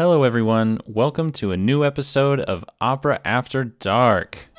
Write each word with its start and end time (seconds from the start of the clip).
Hello, 0.00 0.22
everyone. 0.22 0.80
Welcome 0.86 1.30
to 1.32 1.52
a 1.52 1.58
new 1.58 1.84
episode 1.84 2.40
of 2.40 2.64
Opera 2.80 3.20
After 3.22 3.64
Dark. 3.64 4.49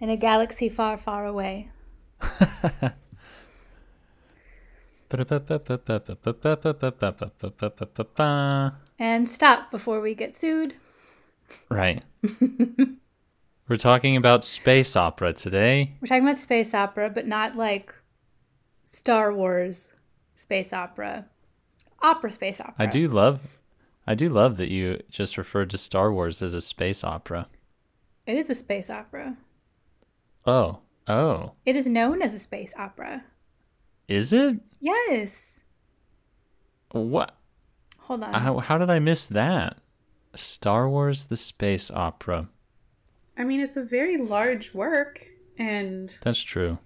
In 0.00 0.10
a 0.10 0.16
galaxy 0.16 0.68
far, 0.68 0.96
far 0.96 1.24
away. 1.26 1.70
And 8.98 9.28
stop 9.28 9.70
before 9.70 10.00
we 10.00 10.14
get 10.14 10.34
sued. 10.34 10.74
Right. 11.70 12.04
We're 13.68 13.76
talking 13.76 14.16
about 14.16 14.44
space 14.44 14.96
opera 14.96 15.32
today. 15.32 15.94
We're 16.00 16.06
talking 16.06 16.24
about 16.24 16.38
space 16.38 16.72
opera, 16.74 17.10
but 17.10 17.26
not 17.26 17.56
like 17.56 17.94
Star 18.84 19.32
Wars 19.32 19.92
space 20.34 20.72
opera. 20.72 21.26
Opera 22.02 22.30
space 22.30 22.60
opera. 22.60 22.74
I 22.78 22.86
do 22.86 23.08
love 23.08 23.40
I 24.06 24.14
do 24.14 24.28
love 24.28 24.56
that 24.58 24.70
you 24.70 25.00
just 25.10 25.36
referred 25.36 25.70
to 25.70 25.78
Star 25.78 26.12
Wars 26.12 26.40
as 26.40 26.54
a 26.54 26.62
space 26.62 27.02
opera. 27.02 27.48
It 28.24 28.36
is 28.36 28.48
a 28.50 28.54
space 28.54 28.88
opera. 28.88 29.36
Oh. 30.46 30.78
Oh. 31.08 31.52
It 31.64 31.76
is 31.76 31.86
known 31.86 32.22
as 32.22 32.34
a 32.34 32.38
space 32.38 32.72
opera. 32.78 33.24
Is 34.08 34.32
it? 34.32 34.56
Yes. 34.80 35.58
What? 36.92 37.36
Hold 37.98 38.22
on. 38.22 38.34
How, 38.34 38.58
how 38.58 38.78
did 38.78 38.90
I 38.90 38.98
miss 38.98 39.26
that? 39.26 39.78
Star 40.34 40.88
Wars 40.88 41.24
the 41.24 41.36
space 41.36 41.90
opera. 41.90 42.48
I 43.36 43.44
mean, 43.44 43.60
it's 43.60 43.76
a 43.76 43.82
very 43.82 44.16
large 44.16 44.72
work, 44.72 45.26
and 45.58 46.16
That's 46.22 46.40
true. 46.40 46.78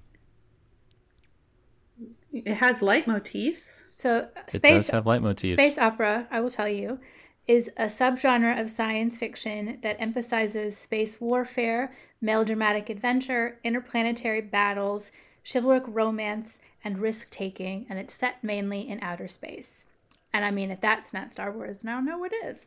it 2.32 2.54
has 2.54 2.80
leitmotifs. 2.80 3.84
So, 3.90 4.28
uh, 4.36 4.40
space, 4.48 4.62
It 4.62 4.74
does 4.74 4.90
have 4.90 5.04
leitmotifs. 5.04 5.52
Space 5.52 5.78
opera, 5.78 6.26
I 6.30 6.40
will 6.40 6.50
tell 6.50 6.68
you, 6.68 6.98
is 7.46 7.70
a 7.76 7.86
subgenre 7.86 8.60
of 8.60 8.70
science 8.70 9.18
fiction 9.18 9.78
that 9.82 10.00
emphasizes 10.00 10.76
space 10.76 11.20
warfare, 11.20 11.92
melodramatic 12.20 12.88
adventure, 12.88 13.58
interplanetary 13.64 14.40
battles, 14.40 15.10
chivalric 15.44 15.84
romance, 15.86 16.60
and 16.84 16.98
risk 16.98 17.30
taking, 17.30 17.86
and 17.88 17.98
it's 17.98 18.14
set 18.14 18.42
mainly 18.42 18.88
in 18.88 19.02
outer 19.02 19.28
space. 19.28 19.86
And 20.32 20.44
I 20.44 20.50
mean, 20.50 20.70
if 20.70 20.80
that's 20.80 21.12
not 21.12 21.32
Star 21.32 21.50
Wars, 21.50 21.82
now 21.82 22.00
know 22.00 22.18
what 22.18 22.32
is. 22.44 22.66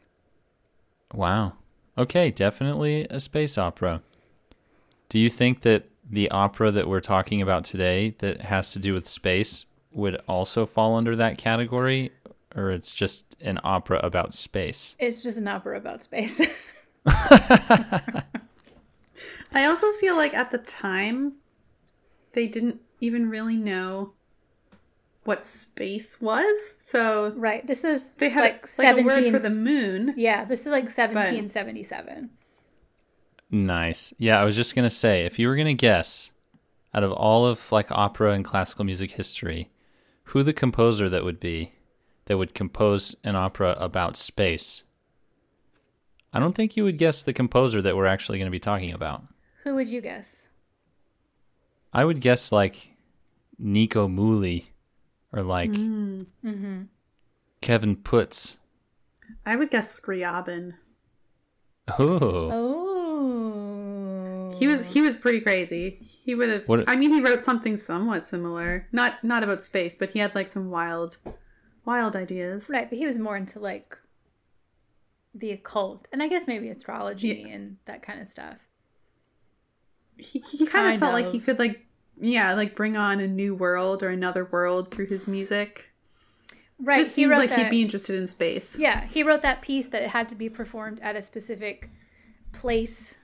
Wow. 1.13 1.53
Okay, 1.97 2.31
definitely 2.31 3.07
a 3.09 3.19
space 3.19 3.57
opera. 3.57 4.01
Do 5.09 5.19
you 5.19 5.29
think 5.29 5.61
that 5.61 5.85
the 6.09 6.29
opera 6.31 6.71
that 6.71 6.87
we're 6.87 6.99
talking 6.99 7.41
about 7.41 7.63
today 7.63 8.15
that 8.19 8.41
has 8.41 8.73
to 8.73 8.79
do 8.79 8.93
with 8.93 9.07
space 9.07 9.65
would 9.91 10.15
also 10.27 10.65
fall 10.65 10.95
under 10.95 11.15
that 11.15 11.37
category 11.37 12.11
or 12.55 12.71
it's 12.71 12.93
just 12.93 13.35
an 13.41 13.59
opera 13.63 13.99
about 14.03 14.33
space? 14.33 14.95
It's 14.99 15.23
just 15.23 15.37
an 15.37 15.47
opera 15.47 15.77
about 15.77 16.03
space. 16.03 16.41
I 17.05 18.23
also 19.55 19.91
feel 19.93 20.15
like 20.15 20.33
at 20.33 20.51
the 20.51 20.57
time, 20.57 21.33
they 22.33 22.47
didn't 22.47 22.81
even 22.99 23.29
really 23.29 23.57
know 23.57 24.13
what 25.23 25.45
space 25.45 26.19
was. 26.19 26.75
So 26.79 27.33
right. 27.35 27.65
This 27.65 27.83
is 27.83 28.13
they 28.15 28.29
had 28.29 28.41
like 28.41 28.53
like, 28.53 28.67
17 28.67 29.03
a 29.03 29.07
word 29.07 29.31
for 29.31 29.39
the 29.39 29.49
moon. 29.49 30.13
Yeah, 30.17 30.45
this 30.45 30.61
is 30.61 30.67
like 30.67 30.83
1777. 30.83 32.29
Nice. 33.51 34.13
Yeah, 34.17 34.39
I 34.39 34.45
was 34.45 34.55
just 34.55 34.75
going 34.75 34.87
to 34.87 34.95
say 34.95 35.25
if 35.25 35.37
you 35.37 35.47
were 35.47 35.55
going 35.55 35.67
to 35.67 35.73
guess 35.73 36.31
out 36.93 37.03
of 37.03 37.11
all 37.11 37.45
of 37.45 37.71
like 37.71 37.91
opera 37.91 38.31
and 38.33 38.43
classical 38.43 38.85
music 38.85 39.11
history, 39.11 39.69
who 40.25 40.43
the 40.43 40.53
composer 40.53 41.09
that 41.09 41.23
would 41.23 41.39
be 41.39 41.73
that 42.25 42.37
would 42.37 42.53
compose 42.53 43.15
an 43.23 43.35
opera 43.35 43.75
about 43.79 44.17
space, 44.17 44.83
I 46.31 46.39
don't 46.39 46.53
think 46.55 46.75
you 46.77 46.83
would 46.83 46.97
guess 46.97 47.23
the 47.23 47.33
composer 47.33 47.81
that 47.81 47.95
we're 47.95 48.05
actually 48.05 48.37
going 48.39 48.47
to 48.47 48.51
be 48.51 48.59
talking 48.59 48.91
about. 48.91 49.23
Who 49.63 49.75
would 49.75 49.87
you 49.87 50.01
guess? 50.01 50.47
I 51.93 52.05
would 52.05 52.21
guess 52.21 52.51
like 52.51 52.89
Nico 53.59 54.07
Muhly 54.07 54.65
or 55.31 55.43
like 55.43 55.71
Mm-hmm. 55.71 56.83
Kevin 57.61 57.95
Puts. 57.95 58.57
I 59.45 59.55
would 59.55 59.69
guess 59.69 59.99
Scriabin. 59.99 60.73
Oh, 61.99 62.49
Oh. 62.51 64.53
He 64.59 64.67
was 64.67 64.93
he 64.93 65.01
was 65.01 65.15
pretty 65.15 65.41
crazy. 65.41 65.97
He 66.01 66.35
would 66.35 66.49
have. 66.49 66.67
What- 66.67 66.89
I 66.89 66.95
mean, 66.95 67.11
he 67.11 67.21
wrote 67.21 67.43
something 67.43 67.75
somewhat 67.77 68.27
similar. 68.27 68.87
Not 68.91 69.23
not 69.23 69.43
about 69.43 69.63
space, 69.63 69.95
but 69.95 70.11
he 70.11 70.19
had 70.19 70.35
like 70.35 70.47
some 70.47 70.69
wild, 70.69 71.17
wild 71.85 72.15
ideas. 72.15 72.69
Right, 72.71 72.89
but 72.89 72.97
he 72.97 73.05
was 73.05 73.17
more 73.17 73.35
into 73.37 73.59
like 73.59 73.97
the 75.35 75.51
occult 75.51 76.07
and 76.11 76.21
I 76.21 76.27
guess 76.27 76.45
maybe 76.47 76.69
astrology 76.69 77.43
Yeah. 77.47 77.53
and 77.55 77.77
that 77.85 78.03
kind 78.03 78.21
of 78.21 78.27
stuff. 78.27 78.57
He 80.17 80.39
he 80.39 80.59
kind, 80.59 80.69
Kind 80.69 80.93
of 80.93 80.99
felt 80.99 81.13
like 81.13 81.27
he 81.27 81.39
could 81.39 81.57
like 81.59 81.85
yeah 82.19 82.53
like 82.53 82.75
bring 82.75 82.95
on 82.95 83.19
a 83.19 83.27
new 83.27 83.55
world 83.55 84.03
or 84.03 84.09
another 84.09 84.45
world 84.45 84.91
through 84.91 85.07
his 85.07 85.27
music. 85.27 85.89
Right. 86.79 86.97
Just 86.99 87.11
he 87.11 87.23
seems 87.23 87.31
wrote 87.31 87.37
like 87.39 87.49
that, 87.49 87.59
he'd 87.59 87.69
be 87.69 87.81
interested 87.81 88.17
in 88.17 88.27
space. 88.27 88.77
Yeah, 88.77 89.05
he 89.05 89.23
wrote 89.23 89.41
that 89.41 89.61
piece 89.61 89.87
that 89.87 90.01
it 90.03 90.09
had 90.09 90.27
to 90.29 90.35
be 90.35 90.49
performed 90.49 90.99
at 91.01 91.15
a 91.15 91.21
specific 91.21 91.89
place 92.51 93.15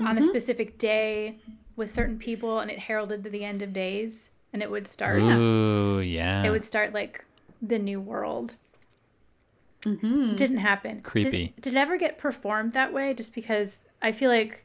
on 0.00 0.16
Mm-hmm. 0.16 0.18
a 0.18 0.22
specific 0.28 0.78
day 0.78 1.38
with 1.76 1.90
certain 1.90 2.18
people 2.18 2.58
and 2.58 2.70
it 2.70 2.78
heralded 2.78 3.22
the 3.22 3.44
end 3.44 3.62
of 3.62 3.72
days 3.72 4.30
and 4.52 4.62
it 4.62 4.70
would 4.70 4.86
start 4.88 5.20
ooh, 5.20 6.00
yeah. 6.00 6.42
it 6.42 6.50
would 6.50 6.64
start 6.64 6.92
like 6.92 7.24
the 7.62 7.78
new 7.78 8.00
world. 8.00 8.56
Mm-hmm. 9.82 10.34
Didn't 10.36 10.58
happen. 10.58 11.00
Creepy. 11.00 11.52
Did, 11.56 11.62
did 11.62 11.72
it 11.74 11.78
ever 11.78 11.96
get 11.96 12.18
performed 12.18 12.72
that 12.72 12.92
way? 12.92 13.14
Just 13.14 13.34
because 13.34 13.80
I 14.02 14.12
feel 14.12 14.30
like 14.30 14.64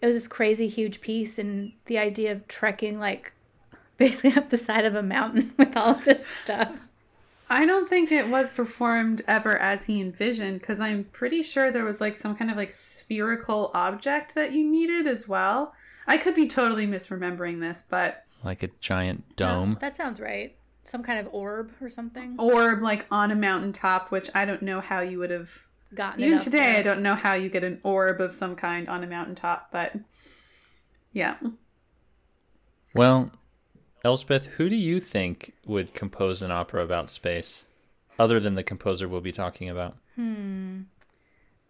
it 0.00 0.06
was 0.06 0.16
this 0.16 0.28
crazy 0.28 0.68
huge 0.68 1.00
piece, 1.00 1.38
and 1.38 1.72
the 1.86 1.98
idea 1.98 2.32
of 2.32 2.46
trekking 2.48 2.98
like 2.98 3.32
basically 3.96 4.36
up 4.36 4.50
the 4.50 4.56
side 4.56 4.84
of 4.84 4.94
a 4.94 5.02
mountain 5.02 5.54
with 5.58 5.76
all 5.76 5.90
of 5.90 6.04
this 6.04 6.26
stuff. 6.26 6.72
I 7.48 7.64
don't 7.64 7.88
think 7.88 8.10
it 8.10 8.28
was 8.28 8.50
performed 8.50 9.22
ever 9.28 9.56
as 9.56 9.84
he 9.84 10.00
envisioned 10.00 10.60
because 10.60 10.80
I'm 10.80 11.04
pretty 11.04 11.44
sure 11.44 11.70
there 11.70 11.84
was 11.84 12.00
like 12.00 12.16
some 12.16 12.34
kind 12.34 12.50
of 12.50 12.56
like 12.56 12.72
spherical 12.72 13.70
object 13.72 14.34
that 14.34 14.50
you 14.50 14.68
needed 14.68 15.06
as 15.06 15.28
well. 15.28 15.72
I 16.08 16.16
could 16.18 16.34
be 16.34 16.48
totally 16.48 16.88
misremembering 16.88 17.60
this, 17.60 17.84
but 17.88 18.24
like 18.44 18.64
a 18.64 18.70
giant 18.80 19.36
dome. 19.36 19.78
That 19.80 19.96
sounds 19.96 20.20
right. 20.20 20.56
Some 20.86 21.02
kind 21.02 21.18
of 21.18 21.32
orb 21.34 21.72
or 21.80 21.90
something. 21.90 22.36
orb 22.38 22.80
like 22.80 23.06
on 23.10 23.30
a 23.30 23.34
mountaintop, 23.34 24.10
which 24.10 24.30
I 24.34 24.44
don't 24.44 24.62
know 24.62 24.80
how 24.80 25.00
you 25.00 25.18
would 25.18 25.30
have. 25.30 25.50
Gotten 25.94 26.20
it 26.22 26.26
Even 26.26 26.38
up 26.38 26.44
today, 26.44 26.58
there. 26.58 26.78
I 26.78 26.82
don't 26.82 27.02
know 27.02 27.14
how 27.14 27.34
you 27.34 27.48
get 27.48 27.62
an 27.62 27.80
orb 27.84 28.20
of 28.20 28.34
some 28.34 28.56
kind 28.56 28.88
on 28.88 29.04
a 29.04 29.06
mountaintop, 29.06 29.70
but 29.70 29.94
yeah. 31.12 31.36
Well, 32.94 33.30
Elspeth, 34.04 34.46
who 34.46 34.68
do 34.68 34.76
you 34.76 35.00
think 35.00 35.52
would 35.64 35.94
compose 35.94 36.42
an 36.42 36.50
opera 36.50 36.82
about 36.82 37.08
space, 37.10 37.64
other 38.18 38.40
than 38.40 38.54
the 38.54 38.62
composer 38.62 39.08
we'll 39.08 39.20
be 39.20 39.32
talking 39.32 39.68
about? 39.68 39.96
Hmm. 40.16 40.82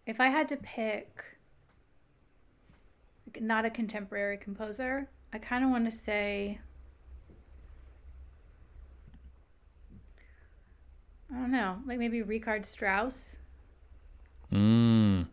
If 0.06 0.20
I 0.20 0.28
had 0.28 0.48
to 0.48 0.56
pick, 0.56 1.24
not 3.40 3.64
a 3.64 3.70
contemporary 3.70 4.38
composer, 4.38 5.08
I 5.32 5.38
kind 5.38 5.64
of 5.64 5.70
want 5.70 5.84
to 5.84 5.90
say 5.90 6.60
I 11.32 11.34
don't 11.40 11.50
know, 11.50 11.78
like 11.86 11.98
maybe 11.98 12.22
Richard 12.22 12.64
Strauss. 12.64 13.38
Mm. 14.52 15.26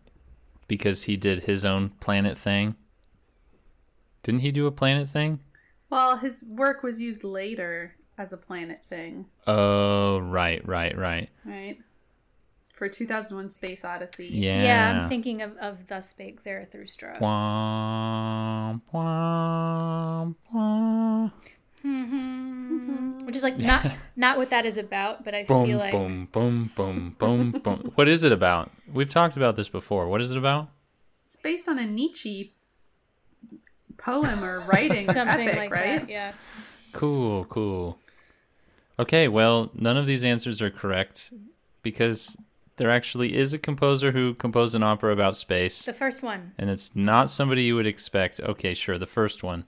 Because 0.68 1.04
he 1.04 1.18
did 1.18 1.44
his 1.44 1.64
own 1.66 1.90
planet 2.00 2.38
thing. 2.38 2.76
Didn't 4.24 4.42
he 4.42 4.52
do 4.52 4.66
a 4.66 4.72
planet 4.72 5.08
thing? 5.10 5.40
Well, 5.90 6.18
his 6.18 6.44
work 6.44 6.82
was 6.82 7.00
used 7.02 7.24
later 7.24 7.96
as 8.18 8.34
a 8.34 8.38
planet 8.38 8.82
thing, 8.90 9.26
Oh, 9.48 10.20
right, 10.20 10.66
right, 10.68 10.98
right. 10.98 11.30
right? 11.46 11.78
For 12.74 12.90
2001 12.90 13.50
Space 13.52 13.86
Odyssey. 13.86 14.28
Yeah. 14.28 14.64
Yeah, 14.64 15.02
I'm 15.04 15.10
thinking 15.10 15.42
of, 15.42 15.56
of 15.58 15.88
Thus 15.88 16.10
Spake 16.10 16.42
Zarathustra. 16.42 17.18
Mhm. 21.84 22.43
Which 23.34 23.38
is 23.38 23.44
like 23.44 23.58
not 23.74 23.92
not 24.16 24.38
what 24.38 24.52
that 24.52 24.64
is 24.64 24.78
about, 24.78 25.24
but 25.26 25.34
I 25.34 25.44
Boom, 25.44 25.66
feel 25.66 25.80
like 25.80 25.92
boom, 25.92 26.28
boom, 26.32 26.70
boom, 26.76 27.16
boom, 27.18 27.50
boom. 27.52 27.92
What 27.96 28.08
is 28.08 28.24
it 28.24 28.32
about? 28.32 28.70
We've 28.94 29.10
talked 29.10 29.38
about 29.38 29.56
this 29.56 29.70
before. 29.70 30.08
What 30.08 30.22
is 30.22 30.30
it 30.30 30.38
about? 30.38 30.70
It's 31.26 31.36
based 31.36 31.68
on 31.68 31.80
a 31.80 31.86
Nietzsche 31.88 32.54
poem 33.98 34.44
or 34.44 34.60
writing 34.62 35.06
something 35.12 35.48
epic, 35.48 35.58
like 35.58 35.72
right? 35.72 36.02
that. 36.02 36.10
Yeah. 36.10 36.34
Cool, 36.92 37.44
cool. 37.46 37.98
Okay, 39.00 39.28
well, 39.28 39.72
none 39.74 39.98
of 39.98 40.06
these 40.06 40.24
answers 40.24 40.62
are 40.62 40.70
correct 40.70 41.32
because 41.82 42.38
there 42.78 42.92
actually 42.92 43.36
is 43.36 43.52
a 43.52 43.58
composer 43.58 44.12
who 44.12 44.36
composed 44.36 44.76
an 44.76 44.84
opera 44.84 45.12
about 45.12 45.36
space, 45.36 45.84
The 45.86 45.94
first 45.94 46.22
one. 46.22 46.52
and 46.60 46.70
it's 46.70 46.96
not 46.96 47.32
somebody 47.32 47.64
you 47.64 47.76
would 47.76 47.88
expect. 47.88 48.40
Okay, 48.40 48.76
sure, 48.76 49.00
the 49.00 49.08
first 49.08 49.42
one. 49.42 49.66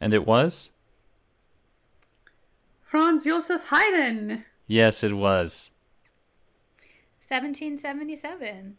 And 0.00 0.12
it 0.12 0.26
was? 0.26 0.72
Franz 2.90 3.24
Josef 3.24 3.68
Haydn. 3.68 4.44
Yes, 4.66 5.04
it 5.04 5.12
was. 5.12 5.70
1777. 7.28 8.76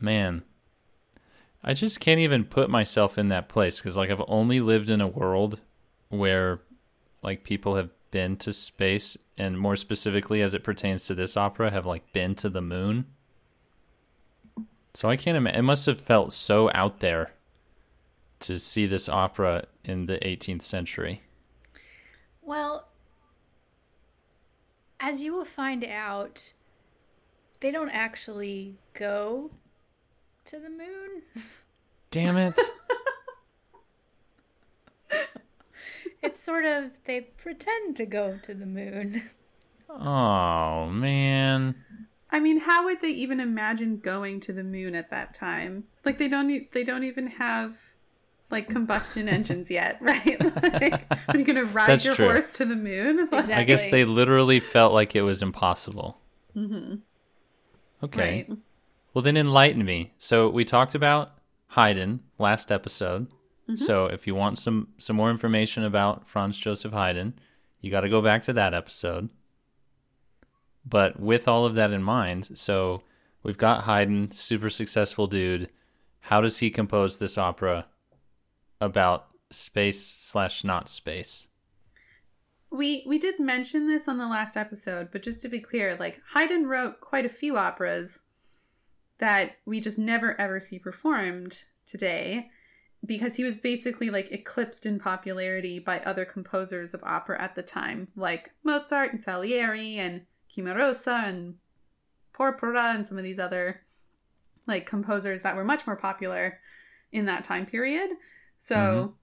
Man. 0.00 0.42
I 1.62 1.74
just 1.74 2.00
can't 2.00 2.20
even 2.20 2.46
put 2.46 2.70
myself 2.70 3.18
in 3.18 3.28
that 3.28 3.50
place 3.50 3.78
because, 3.78 3.98
like, 3.98 4.08
I've 4.08 4.22
only 4.26 4.60
lived 4.60 4.88
in 4.88 5.02
a 5.02 5.08
world 5.08 5.60
where, 6.08 6.62
like, 7.22 7.44
people 7.44 7.76
have 7.76 7.90
been 8.10 8.38
to 8.38 8.50
space, 8.50 9.18
and 9.36 9.60
more 9.60 9.76
specifically, 9.76 10.40
as 10.40 10.54
it 10.54 10.64
pertains 10.64 11.06
to 11.06 11.14
this 11.14 11.36
opera, 11.36 11.70
have, 11.70 11.84
like, 11.84 12.14
been 12.14 12.34
to 12.36 12.48
the 12.48 12.62
moon. 12.62 13.04
So 14.94 15.10
I 15.10 15.18
can't 15.18 15.36
imagine. 15.36 15.58
It 15.58 15.64
must 15.64 15.84
have 15.84 16.00
felt 16.00 16.32
so 16.32 16.70
out 16.72 17.00
there 17.00 17.34
to 18.40 18.58
see 18.58 18.86
this 18.86 19.06
opera 19.06 19.66
in 19.84 20.06
the 20.06 20.16
18th 20.24 20.62
century. 20.62 21.20
Well, 22.46 22.88
as 24.98 25.20
you 25.22 25.34
will 25.34 25.44
find 25.44 25.84
out, 25.84 26.54
they 27.60 27.70
don't 27.70 27.90
actually 27.90 28.76
go 28.94 29.50
to 30.46 30.58
the 30.58 30.70
moon. 30.70 31.22
Damn 32.10 32.38
it. 32.38 32.58
It's 36.22 36.40
sort 36.40 36.64
of 36.64 36.90
they 37.04 37.20
pretend 37.20 37.94
to 37.98 38.04
go 38.04 38.36
to 38.42 38.52
the 38.52 38.66
moon. 38.66 39.30
oh, 39.88 40.86
man. 40.86 41.76
I 42.30 42.40
mean, 42.40 42.58
how 42.58 42.84
would 42.86 43.00
they 43.00 43.10
even 43.10 43.38
imagine 43.38 43.98
going 43.98 44.40
to 44.40 44.52
the 44.52 44.64
moon 44.64 44.96
at 44.96 45.10
that 45.10 45.34
time? 45.34 45.84
Like 46.04 46.18
they 46.18 46.26
don't 46.26 46.50
e- 46.50 46.68
they 46.72 46.82
don't 46.82 47.04
even 47.04 47.28
have 47.28 47.78
like 48.50 48.68
combustion 48.68 49.28
engines 49.28 49.70
yet, 49.70 49.98
right? 50.00 50.40
like, 50.62 51.04
are 51.28 51.38
you 51.38 51.44
gonna 51.44 51.64
ride 51.64 51.88
That's 51.88 52.04
your 52.04 52.14
true. 52.14 52.26
horse 52.26 52.52
to 52.54 52.64
the 52.64 52.76
moon? 52.76 53.20
Exactly. 53.32 53.54
I 53.54 53.64
guess 53.64 53.86
they 53.86 54.04
literally 54.04 54.60
felt 54.60 54.92
like 54.92 55.14
it 55.14 55.22
was 55.22 55.42
impossible. 55.42 56.18
Mm-hmm. 56.56 56.96
Okay. 58.04 58.46
Right. 58.48 58.58
Well, 59.12 59.22
then 59.22 59.36
enlighten 59.36 59.84
me. 59.84 60.12
So 60.18 60.48
we 60.48 60.64
talked 60.64 60.94
about 60.94 61.32
Haydn 61.68 62.20
last 62.38 62.70
episode. 62.70 63.28
So 63.74 64.06
if 64.06 64.28
you 64.28 64.36
want 64.36 64.58
some 64.58 64.88
some 64.96 65.16
more 65.16 65.28
information 65.28 65.82
about 65.82 66.28
Franz 66.28 66.56
Joseph 66.56 66.92
Haydn, 66.92 67.34
you 67.80 67.90
got 67.90 68.02
to 68.02 68.08
go 68.08 68.22
back 68.22 68.42
to 68.42 68.52
that 68.52 68.74
episode. 68.74 69.28
But 70.84 71.18
with 71.18 71.48
all 71.48 71.66
of 71.66 71.74
that 71.74 71.90
in 71.90 72.00
mind, 72.02 72.56
so 72.56 73.02
we've 73.42 73.58
got 73.58 73.82
Haydn, 73.82 74.30
super 74.30 74.70
successful 74.70 75.26
dude. 75.26 75.68
How 76.20 76.40
does 76.40 76.58
he 76.58 76.70
compose 76.70 77.18
this 77.18 77.36
opera 77.36 77.86
about 78.80 79.28
space 79.50 80.04
slash 80.04 80.64
not 80.64 80.88
space? 80.88 81.48
We 82.70 83.04
we 83.06 83.18
did 83.18 83.38
mention 83.38 83.86
this 83.86 84.08
on 84.08 84.18
the 84.18 84.26
last 84.26 84.56
episode, 84.56 85.08
but 85.12 85.22
just 85.22 85.40
to 85.42 85.48
be 85.48 85.60
clear, 85.60 85.96
like 85.98 86.20
Haydn 86.34 86.66
wrote 86.66 87.00
quite 87.00 87.24
a 87.24 87.30
few 87.30 87.56
operas 87.56 88.20
that 89.18 89.56
we 89.64 89.80
just 89.80 89.98
never 89.98 90.38
ever 90.40 90.60
see 90.60 90.78
performed 90.78 91.64
today 91.86 92.50
because 93.04 93.36
he 93.36 93.44
was 93.44 93.56
basically 93.56 94.10
like 94.10 94.32
eclipsed 94.32 94.84
in 94.84 94.98
popularity 94.98 95.78
by 95.78 96.00
other 96.00 96.24
composers 96.24 96.92
of 96.92 97.04
opera 97.04 97.40
at 97.40 97.54
the 97.54 97.62
time, 97.62 98.08
like 98.16 98.50
Mozart 98.64 99.12
and 99.12 99.20
Salieri 99.20 99.98
and 99.98 100.22
Cimarosa 100.52 101.24
and 101.24 101.56
Porpora 102.34 102.94
and 102.94 103.06
some 103.06 103.16
of 103.16 103.24
these 103.24 103.38
other 103.38 103.82
like 104.66 104.86
composers 104.86 105.42
that 105.42 105.56
were 105.56 105.64
much 105.64 105.86
more 105.86 105.96
popular 105.96 106.58
in 107.12 107.26
that 107.26 107.44
time 107.44 107.64
period. 107.66 108.10
So 108.58 109.14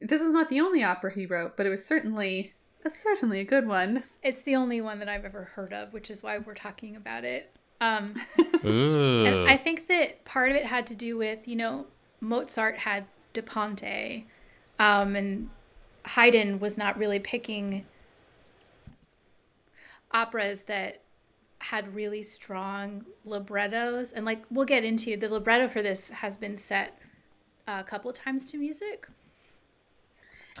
this 0.00 0.20
is 0.20 0.32
not 0.32 0.48
the 0.48 0.60
only 0.60 0.82
opera 0.82 1.12
he 1.12 1.26
wrote, 1.26 1.56
but 1.56 1.66
it 1.66 1.70
was 1.70 1.84
certainly 1.84 2.54
a, 2.84 2.90
certainly 2.90 3.40
a 3.40 3.44
good 3.44 3.66
one. 3.66 4.02
It's 4.22 4.42
the 4.42 4.56
only 4.56 4.80
one 4.80 4.98
that 4.98 5.08
I've 5.08 5.24
ever 5.24 5.44
heard 5.44 5.72
of, 5.72 5.92
which 5.92 6.10
is 6.10 6.22
why 6.22 6.38
we're 6.38 6.54
talking 6.54 6.96
about 6.96 7.24
it. 7.24 7.52
Um, 7.80 8.14
and 8.64 9.48
I 9.48 9.56
think 9.56 9.88
that 9.88 10.24
part 10.24 10.50
of 10.50 10.56
it 10.56 10.66
had 10.66 10.86
to 10.88 10.94
do 10.94 11.16
with, 11.16 11.46
you 11.46 11.56
know, 11.56 11.86
Mozart 12.20 12.78
had 12.78 13.06
Da 13.34 13.42
Ponte, 13.42 14.24
um, 14.78 15.16
and 15.16 15.50
Haydn 16.04 16.58
was 16.58 16.78
not 16.78 16.98
really 16.98 17.18
picking 17.18 17.84
operas 20.12 20.62
that 20.62 21.02
had 21.58 21.94
really 21.94 22.22
strong 22.22 23.04
librettos. 23.24 24.12
And 24.12 24.24
like 24.24 24.44
we'll 24.50 24.66
get 24.66 24.84
into 24.84 25.16
the 25.16 25.28
libretto 25.28 25.68
for 25.68 25.82
this 25.82 26.08
has 26.08 26.36
been 26.36 26.56
set 26.56 26.98
a 27.66 27.82
couple 27.84 28.12
times 28.12 28.50
to 28.50 28.58
music. 28.58 29.06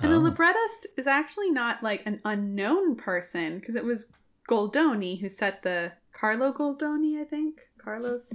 And 0.02 0.12
the 0.12 0.16
Oh. 0.16 0.20
librettist 0.20 0.86
is 0.96 1.06
actually 1.06 1.50
not 1.50 1.82
like 1.82 2.04
an 2.04 2.20
unknown 2.24 2.96
person 2.96 3.58
because 3.58 3.74
it 3.76 3.84
was 3.84 4.12
Goldoni 4.48 5.20
who 5.20 5.28
set 5.28 5.62
the 5.62 5.92
Carlo 6.12 6.52
Goldoni, 6.52 7.20
I 7.20 7.24
think. 7.24 7.68
Carlos 7.78 8.34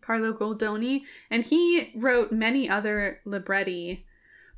Carlo 0.00 0.32
Goldoni. 0.34 1.02
And 1.30 1.42
he 1.44 1.92
wrote 1.96 2.30
many 2.32 2.68
other 2.68 3.20
libretti, 3.24 4.04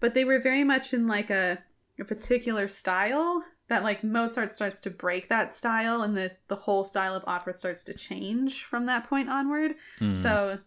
but 0.00 0.14
they 0.14 0.24
were 0.24 0.40
very 0.40 0.64
much 0.64 0.92
in 0.92 1.06
like 1.06 1.30
a, 1.30 1.58
a 2.00 2.04
particular 2.04 2.66
style 2.66 3.44
that 3.68 3.82
like 3.84 4.02
Mozart 4.02 4.52
starts 4.52 4.80
to 4.80 4.90
break 4.90 5.28
that 5.28 5.54
style 5.54 6.02
and 6.02 6.16
the 6.16 6.36
the 6.48 6.56
whole 6.56 6.82
style 6.84 7.14
of 7.14 7.22
opera 7.26 7.54
starts 7.56 7.84
to 7.84 7.94
change 7.94 8.64
from 8.64 8.86
that 8.86 9.08
point 9.08 9.28
onward. 9.28 9.76
Mm. 10.00 10.16
So 10.16 10.58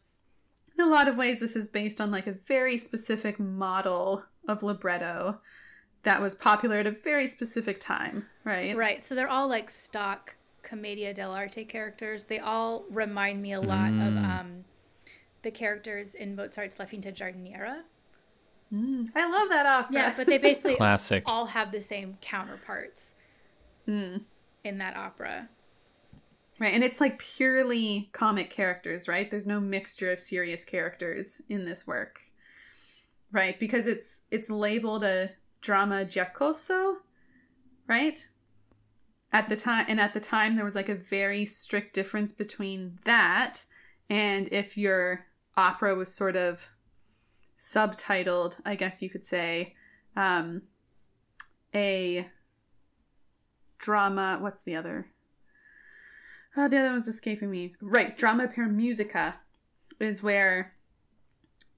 in 0.79 0.85
a 0.87 0.89
lot 0.89 1.07
of 1.07 1.17
ways 1.17 1.39
this 1.39 1.55
is 1.55 1.67
based 1.67 1.99
on 1.99 2.09
like 2.11 2.27
a 2.27 2.31
very 2.31 2.77
specific 2.77 3.39
model 3.39 4.23
of 4.47 4.63
libretto 4.63 5.39
that 6.03 6.21
was 6.21 6.33
popular 6.33 6.77
at 6.77 6.87
a 6.87 6.91
very 6.91 7.27
specific 7.27 7.79
time, 7.79 8.25
right? 8.45 8.75
Right. 8.75 9.03
So 9.03 9.13
they're 9.15 9.29
all 9.29 9.47
like 9.49 9.69
stock 9.69 10.35
Commedia 10.63 11.13
dell'arte 11.13 11.67
characters. 11.67 12.23
They 12.25 12.39
all 12.39 12.85
remind 12.89 13.41
me 13.41 13.53
a 13.53 13.59
lot 13.61 13.89
of 13.89 14.13
Mm. 14.13 14.39
um, 14.39 14.65
the 15.41 15.51
characters 15.51 16.15
in 16.15 16.35
Mozart's 16.35 16.79
La 16.79 16.85
Finta 16.85 17.11
Giardiniera. 17.13 17.81
Mm, 18.73 19.09
I 19.15 19.29
love 19.29 19.49
that 19.49 19.65
opera. 19.65 19.93
Yeah, 19.93 20.13
but 20.15 20.27
they 20.27 20.37
basically 20.37 20.75
Classic. 20.85 21.23
all 21.25 21.47
have 21.47 21.71
the 21.71 21.81
same 21.81 22.17
counterparts 22.21 23.13
Mm, 23.87 24.21
in 24.63 24.77
that 24.77 24.95
opera. 24.95 25.49
Right, 26.59 26.73
and 26.73 26.83
it's 26.83 26.99
like 26.99 27.19
purely 27.19 28.09
comic 28.11 28.49
characters, 28.49 29.07
right? 29.07 29.31
There's 29.31 29.47
no 29.47 29.61
mixture 29.61 30.11
of 30.11 30.19
serious 30.19 30.65
characters 30.65 31.41
in 31.47 31.63
this 31.63 31.87
work. 31.87 32.19
Right, 33.31 33.57
because 33.57 33.87
it's 33.87 34.21
it's 34.29 34.49
labeled 34.49 35.03
a 35.03 35.31
dramma 35.61 36.03
giocoso, 36.05 36.95
right? 37.87 38.25
At 39.31 39.47
the 39.47 39.55
time 39.55 39.85
and 39.87 40.01
at 40.01 40.13
the 40.13 40.19
time 40.19 40.55
there 40.55 40.65
was 40.65 40.75
like 40.75 40.89
a 40.89 40.95
very 40.95 41.45
strict 41.45 41.93
difference 41.93 42.33
between 42.33 42.99
that 43.05 43.63
and 44.09 44.49
if 44.51 44.77
your 44.77 45.27
opera 45.55 45.95
was 45.95 46.13
sort 46.13 46.35
of 46.35 46.67
subtitled, 47.55 48.55
I 48.65 48.75
guess 48.75 49.01
you 49.01 49.09
could 49.09 49.25
say, 49.25 49.75
um 50.17 50.63
a 51.73 52.27
drama, 53.77 54.39
what's 54.41 54.63
the 54.63 54.75
other? 54.75 55.07
Oh, 56.61 56.67
the 56.67 56.77
other 56.77 56.91
one's 56.91 57.07
escaping 57.07 57.49
me. 57.49 57.73
Right, 57.79 58.17
dramma 58.17 58.49
per 58.49 58.67
musica 58.67 59.35
is 59.97 60.21
where 60.21 60.73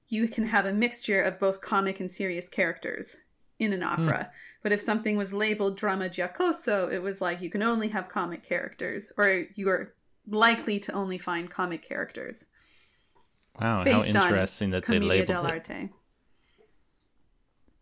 you 0.07 0.27
can 0.27 0.45
have 0.45 0.65
a 0.65 0.73
mixture 0.73 1.21
of 1.21 1.39
both 1.39 1.61
comic 1.61 1.99
and 1.99 2.09
serious 2.09 2.49
characters 2.49 3.17
in 3.59 3.73
an 3.73 3.83
opera. 3.83 4.31
But 4.63 4.71
if 4.71 4.81
something 4.81 5.17
was 5.17 5.33
labeled 5.33 5.77
dramma 5.77 6.09
giocoso, 6.09 6.91
it 6.91 7.03
was 7.03 7.21
like 7.21 7.41
you 7.41 7.51
can 7.51 7.61
only 7.61 7.89
have 7.89 8.09
comic 8.09 8.41
characters, 8.41 9.13
or 9.19 9.45
you 9.53 9.69
are 9.69 9.93
likely 10.27 10.79
to 10.79 10.91
only 10.93 11.19
find 11.19 11.47
comic 11.47 11.83
characters. 11.83 12.47
Wow, 13.59 13.85
how 13.85 14.01
interesting 14.03 14.71
that 14.71 14.87
they 14.87 14.99
labeled 14.99 15.45
it. 15.45 15.63
dell'arte. 15.67 15.89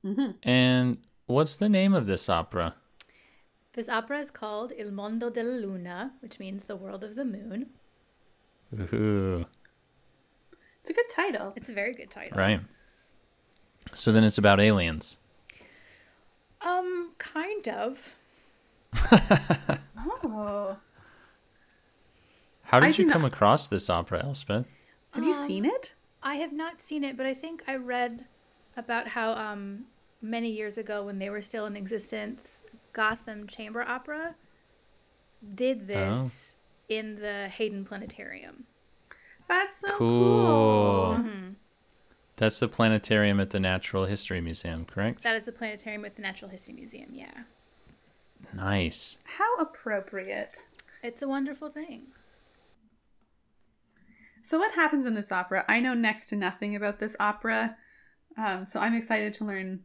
hmm 0.04 0.32
And 0.44 0.98
what's 1.28 1.56
the 1.56 1.70
name 1.70 1.94
of 1.94 2.08
this 2.08 2.28
opera? 2.28 2.76
This 3.74 3.88
opera 3.90 4.20
is 4.20 4.32
called 4.32 4.74
Il 4.78 4.92
Mondo 4.92 5.30
della 5.30 5.60
Luna, 5.60 6.14
which 6.22 6.40
means 6.40 6.64
the 6.64 6.76
world 6.76 7.04
of 7.04 7.16
the 7.16 7.26
moon. 7.26 7.68
Ooh, 8.74 9.46
It's 10.82 10.90
a 10.90 10.94
good 10.94 11.10
title. 11.10 11.54
It's 11.56 11.70
a 11.70 11.74
very 11.74 11.94
good 11.94 12.10
title. 12.12 12.38
right. 12.38 12.62
So 13.94 14.12
then 14.12 14.24
it's 14.24 14.38
about 14.38 14.60
aliens. 14.60 15.18
Um, 16.62 17.14
kind 17.18 17.68
of. 17.68 18.16
Oh, 20.24 20.78
How 22.64 22.80
did 22.80 22.96
do 22.96 23.02
you 23.02 23.08
not- 23.08 23.14
come 23.14 23.26
across 23.26 23.68
this 23.68 23.90
opera, 23.90 24.24
Elspeth? 24.24 24.66
have 25.12 25.24
you 25.24 25.34
Um, 25.34 25.48
seen 25.48 25.66
it? 25.66 25.96
I 26.24 26.36
have 26.36 26.54
not 26.54 26.82
seen 26.82 27.04
it, 27.04 27.16
but 27.18 27.26
I 27.26 27.34
think 27.34 27.64
I 27.68 27.76
read 27.76 28.26
about 28.78 29.10
how 29.10 29.34
um 29.34 29.86
many 30.22 30.50
years 30.52 30.78
ago 30.78 31.04
when 31.04 31.20
they 31.20 31.30
were 31.30 31.42
still 31.42 31.66
in 31.66 31.76
existence, 31.76 32.42
Gotham 32.94 33.48
Chamber 33.48 33.82
Opera 33.82 34.36
did 35.56 35.88
this 35.88 36.56
in 36.90 37.16
the 37.16 37.48
Hayden 37.50 37.86
Planetarium. 37.86 38.66
That's 39.48 39.80
so 39.80 39.88
Cool. 39.98 41.16
cool. 41.18 41.26
That's 42.36 42.60
the 42.60 42.68
planetarium 42.70 43.40
at 43.40 43.50
the 43.50 43.60
Natural 43.60 44.06
History 44.06 44.40
Museum, 44.42 44.86
correct? 44.86 45.24
That 45.24 45.36
is 45.36 45.44
the 45.46 45.52
planetarium 45.52 46.06
at 46.06 46.16
the 46.16 46.22
Natural 46.22 46.50
History 46.50 46.74
Museum. 46.74 47.10
Yeah, 47.14 47.32
Nice. 48.54 49.18
How 49.26 49.56
appropriate. 49.58 50.64
it's 51.04 51.22
a 51.22 51.28
wonderful 51.28 51.70
thing. 51.70 52.08
So, 54.42 54.58
what 54.58 54.72
happens 54.74 55.06
in 55.06 55.16
this 55.16 55.32
opera? 55.32 55.66
I 55.68 55.80
know 55.80 55.94
next 55.94 56.28
to 56.28 56.36
nothing 56.36 56.76
about 56.76 57.00
this 57.00 57.16
opera, 57.20 57.76
um, 58.38 58.66
so 58.66 58.80
I'm 58.80 58.94
excited 58.94 59.34
to 59.36 59.46
learn 59.46 59.82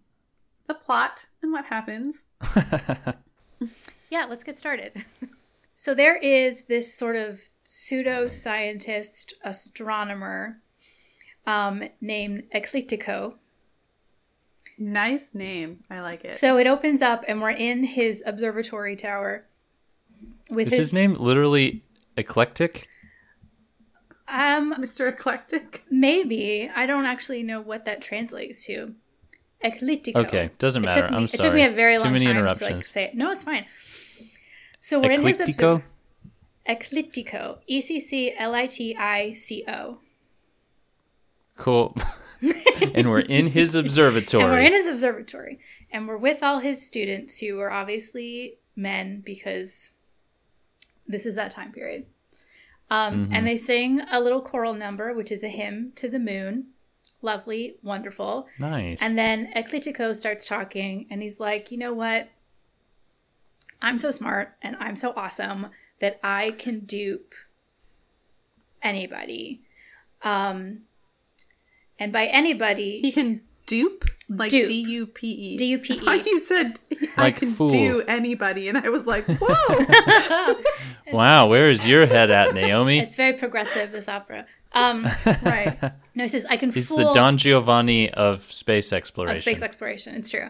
the 0.67 0.75
plot 0.75 1.27
and 1.43 1.53
what 1.53 1.67
happens. 1.67 2.25
Yeah, 4.11 4.27
let's 4.29 4.45
get 4.45 4.59
started. 4.59 5.05
so 5.75 5.93
there 5.95 6.17
is 6.17 6.65
this 6.65 6.95
sort 6.95 7.17
of 7.17 7.41
pseudo 7.67 8.29
scientist 8.29 9.35
astronomer 9.43 10.61
um, 11.47 11.89
named 12.01 12.45
Ecclitico. 12.55 13.35
Nice 14.79 15.35
name. 15.35 15.81
I 15.91 16.01
like 16.01 16.25
it. 16.25 16.37
So 16.37 16.59
it 16.59 16.67
opens 16.69 17.03
up, 17.03 17.25
and 17.27 17.41
we're 17.41 17.51
in 17.51 17.83
his 17.85 18.23
observatory 18.25 18.95
tower. 18.95 19.47
With 20.49 20.69
Is 20.69 20.75
his, 20.75 20.79
his 20.79 20.93
name 20.93 21.15
literally 21.15 21.83
eclectic? 22.17 22.87
um, 24.29 24.75
Mr. 24.75 25.09
Eclectic. 25.09 25.85
maybe 25.91 26.71
I 26.75 26.87
don't 26.87 27.07
actually 27.07 27.43
know 27.43 27.61
what 27.61 27.85
that 27.87 28.01
translates 28.01 28.65
to. 28.67 28.95
Ecclitico. 29.65 30.17
Okay, 30.17 30.51
doesn't 30.59 30.83
matter. 30.83 31.11
me, 31.11 31.17
I'm 31.17 31.27
sorry. 31.29 31.47
It 31.47 31.51
took 31.51 31.55
me 31.55 31.65
a 31.65 31.71
very 31.71 31.97
Too 31.97 32.05
long 32.05 32.13
many 32.13 32.27
time 32.27 32.35
to 32.37 32.41
like 32.43 32.57
interruptions. 32.61 32.89
say 32.89 33.05
it. 33.05 33.15
No, 33.15 33.33
it's 33.33 33.45
fine. 33.45 33.65
So 34.81 35.01
we're 35.01 35.13
in 35.13 35.23
his 35.27 35.41
observ- 35.41 35.83
Ecclitico. 36.69 37.59
E 37.67 37.81
C 37.81 37.99
C 38.01 38.35
L 38.37 38.55
I 38.55 38.67
T 38.67 38.95
I 38.97 39.33
C 39.35 39.65
O. 39.67 39.99
Cool. 41.57 41.97
and 42.95 43.11
we're 43.11 43.21
in 43.21 43.49
his 43.49 43.75
observatory. 43.75 44.43
And 44.45 44.53
we're 44.53 44.61
in 44.61 44.73
his 44.73 44.87
observatory. 44.87 45.59
And 45.91 46.09
we're 46.09 46.17
with 46.17 46.43
all 46.43 46.59
his 46.59 46.85
students 46.85 47.39
who 47.39 47.61
are 47.61 47.71
obviously 47.71 48.55
men 48.77 49.23
because 49.25 49.91
this 51.07 51.25
is 51.27 51.37
that 51.37 51.51
time 51.53 51.73
period. 51.73 52.07
Um, 52.91 53.27
Mm-hmm. 53.27 53.35
And 53.35 53.47
they 53.47 53.57
sing 53.57 54.01
a 54.11 54.21
little 54.21 54.41
choral 54.43 54.75
number, 54.75 55.15
which 55.15 55.31
is 55.33 55.43
a 55.43 55.49
hymn 55.49 55.93
to 55.97 56.09
the 56.09 56.19
moon. 56.19 56.67
Lovely, 57.25 57.77
wonderful. 57.83 58.47
nice. 58.59 59.01
And 59.01 59.17
then 59.17 59.51
Ecclitico 59.57 60.15
starts 60.15 60.45
talking, 60.45 61.07
and 61.11 61.23
he's 61.23 61.41
like, 61.41 61.73
you 61.73 61.79
know 61.79 61.95
what? 61.95 62.29
I'm 63.81 63.99
so 63.99 64.11
smart 64.11 64.57
and 64.63 64.77
I'm 64.79 64.95
so 64.97 65.13
awesome 65.17 65.69
that 66.01 66.21
I 66.23 66.53
can 66.53 66.81
dupe 66.81 67.35
anybody. 68.83 69.63
Um, 70.23 70.81
and 71.99 72.13
by 72.13 72.27
anybody, 72.27 72.99
He 72.99 73.11
can 73.11 73.41
dupe? 73.67 74.05
Like 74.29 74.51
Dupe. 74.51 74.67
D 74.69 74.75
U 74.75 75.07
P 75.07 75.31
E. 75.31 75.57
D-U-P-E. 75.57 76.01
I 76.07 76.19
thought 76.19 76.27
you 76.27 76.41
said 76.41 76.79
I 77.17 77.31
can 77.31 77.53
fool. 77.53 77.69
do 77.69 78.03
anybody, 78.09 78.69
and 78.69 78.79
I 78.79 78.89
was 78.89 79.07
like, 79.07 79.25
whoa. 79.27 80.55
wow, 81.13 81.47
where 81.47 81.71
is 81.71 81.87
your 81.87 82.07
head 82.07 82.31
at, 82.31 82.55
Naomi? 82.55 82.99
it's 83.01 83.17
very 83.17 83.35
progressive, 83.35 83.93
this 83.93 84.09
opera. 84.09 84.47
Um, 84.75 85.05
right. 85.45 85.79
no, 86.15 86.25
he 86.25 86.29
says, 86.29 86.45
I 86.51 86.57
can 86.57 86.71
He's 86.73 86.89
fool 86.89 86.99
the 86.99 87.13
Don 87.13 87.39
Giovanni 87.39 88.11
of 88.13 88.51
space 88.53 88.93
exploration. 88.93 89.33
of 89.33 89.37
exploration. 89.39 89.57
space 89.57 89.63
exploration. 89.63 90.15
It's 90.17 90.29
true. 90.29 90.49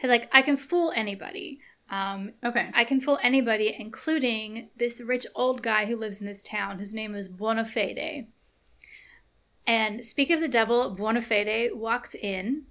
He's 0.00 0.08
like, 0.10 0.28
I 0.32 0.42
can 0.42 0.56
fool 0.56 0.92
anybody. 0.96 1.60
Um, 1.90 2.32
Okay. 2.44 2.70
I 2.74 2.84
can 2.84 3.00
fool 3.00 3.18
anybody, 3.22 3.74
including 3.78 4.68
this 4.76 5.00
rich 5.00 5.26
old 5.34 5.62
guy 5.62 5.84
who 5.86 5.96
lives 5.96 6.20
in 6.20 6.26
this 6.26 6.42
town, 6.42 6.78
whose 6.78 6.94
name 6.94 7.14
is 7.14 7.28
Buonafede. 7.28 8.26
And 9.66 10.04
speak 10.04 10.30
of 10.30 10.40
the 10.40 10.48
devil, 10.48 10.96
Buonafede 10.96 11.74
walks 11.74 12.14
in, 12.14 12.62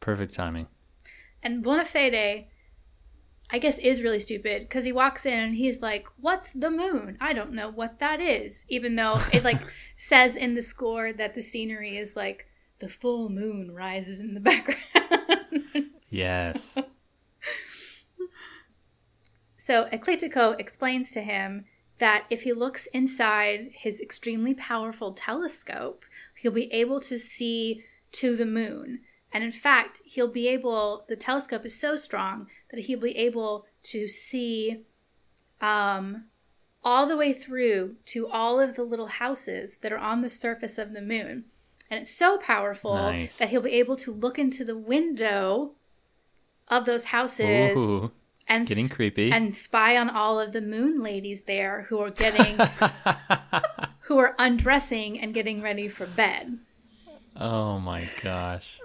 Perfect 0.00 0.32
timing. 0.34 0.68
and 1.42 1.64
Buonafede, 1.64 2.46
I 3.54 3.58
guess, 3.58 3.78
is 3.78 4.02
really 4.02 4.18
stupid 4.18 4.62
because 4.62 4.84
he 4.84 4.90
walks 4.90 5.24
in 5.24 5.38
and 5.38 5.54
he's 5.54 5.80
like, 5.80 6.08
"What's 6.20 6.54
the 6.54 6.72
moon? 6.72 7.16
I 7.20 7.32
don't 7.32 7.52
know 7.52 7.70
what 7.70 8.00
that 8.00 8.20
is." 8.20 8.64
Even 8.68 8.96
though 8.96 9.20
it 9.32 9.44
like 9.44 9.60
says 9.96 10.34
in 10.34 10.56
the 10.56 10.60
score 10.60 11.12
that 11.12 11.36
the 11.36 11.40
scenery 11.40 11.96
is 11.96 12.16
like 12.16 12.48
the 12.80 12.88
full 12.88 13.28
moon 13.28 13.72
rises 13.72 14.18
in 14.18 14.34
the 14.34 14.40
background. 14.40 14.80
Yes. 16.10 16.76
So 19.56 19.88
Ecclitico 19.90 20.60
explains 20.60 21.10
to 21.12 21.22
him 21.22 21.64
that 21.96 22.26
if 22.28 22.42
he 22.42 22.52
looks 22.52 22.84
inside 22.92 23.70
his 23.72 23.98
extremely 23.98 24.52
powerful 24.52 25.14
telescope, 25.14 26.04
he'll 26.36 26.52
be 26.52 26.70
able 26.70 27.00
to 27.00 27.18
see 27.18 27.82
to 28.12 28.36
the 28.36 28.44
moon. 28.44 29.00
And 29.34 29.42
in 29.44 29.52
fact, 29.52 29.98
he'll 30.04 30.28
be 30.28 30.46
able, 30.48 31.04
the 31.08 31.16
telescope 31.16 31.66
is 31.66 31.78
so 31.78 31.96
strong 31.96 32.46
that 32.70 32.80
he'll 32.84 33.00
be 33.00 33.16
able 33.18 33.66
to 33.90 34.06
see 34.08 34.84
um, 35.60 36.26
all 36.84 37.06
the 37.06 37.16
way 37.16 37.32
through 37.32 37.96
to 38.06 38.28
all 38.28 38.60
of 38.60 38.76
the 38.76 38.84
little 38.84 39.08
houses 39.08 39.78
that 39.78 39.92
are 39.92 39.98
on 39.98 40.22
the 40.22 40.30
surface 40.30 40.78
of 40.78 40.92
the 40.92 41.02
moon. 41.02 41.44
And 41.90 42.00
it's 42.00 42.14
so 42.14 42.38
powerful 42.38 42.94
Nice. 42.94 43.38
that 43.38 43.48
he'll 43.50 43.60
be 43.60 43.72
able 43.72 43.96
to 43.96 44.12
look 44.12 44.38
into 44.38 44.64
the 44.64 44.76
window 44.78 45.72
of 46.68 46.86
those 46.86 47.06
houses 47.06 47.76
Ooh, 47.76 48.10
and 48.48 48.66
getting 48.66 48.86
s- 48.86 48.92
creepy. 48.92 49.30
and 49.32 49.54
spy 49.54 49.96
on 49.96 50.08
all 50.08 50.38
of 50.40 50.52
the 50.52 50.60
moon 50.62 51.02
ladies 51.02 51.42
there 51.42 51.82
who 51.88 51.98
are 51.98 52.10
getting 52.10 52.56
who 54.02 54.18
are 54.18 54.34
undressing 54.38 55.20
and 55.20 55.34
getting 55.34 55.60
ready 55.60 55.88
for 55.88 56.06
bed. 56.06 56.58
oh 57.36 57.78
my 57.80 58.08
gosh. 58.22 58.78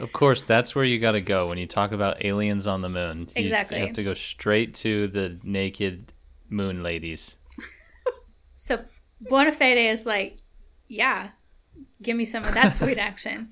Of 0.00 0.12
course, 0.12 0.42
that's 0.44 0.74
where 0.74 0.84
you 0.84 0.98
got 1.00 1.12
to 1.12 1.20
go 1.20 1.48
when 1.48 1.58
you 1.58 1.66
talk 1.66 1.92
about 1.92 2.24
aliens 2.24 2.66
on 2.66 2.82
the 2.82 2.88
moon. 2.88 3.28
You- 3.36 3.44
Exactly. 3.44 3.78
You 3.80 3.86
have 3.86 3.94
to 3.96 4.04
go 4.04 4.14
straight 4.14 4.74
to 4.76 5.08
the 5.08 5.38
naked 5.42 6.12
moon 6.48 6.82
ladies. 6.82 7.34
So 8.60 8.76
Buonafede 9.30 9.92
is 9.92 10.04
like, 10.04 10.38
yeah, 10.88 11.28
give 12.02 12.16
me 12.16 12.24
some 12.24 12.44
of 12.44 12.52
that 12.54 12.74
sweet 12.74 12.98
action. 12.98 13.50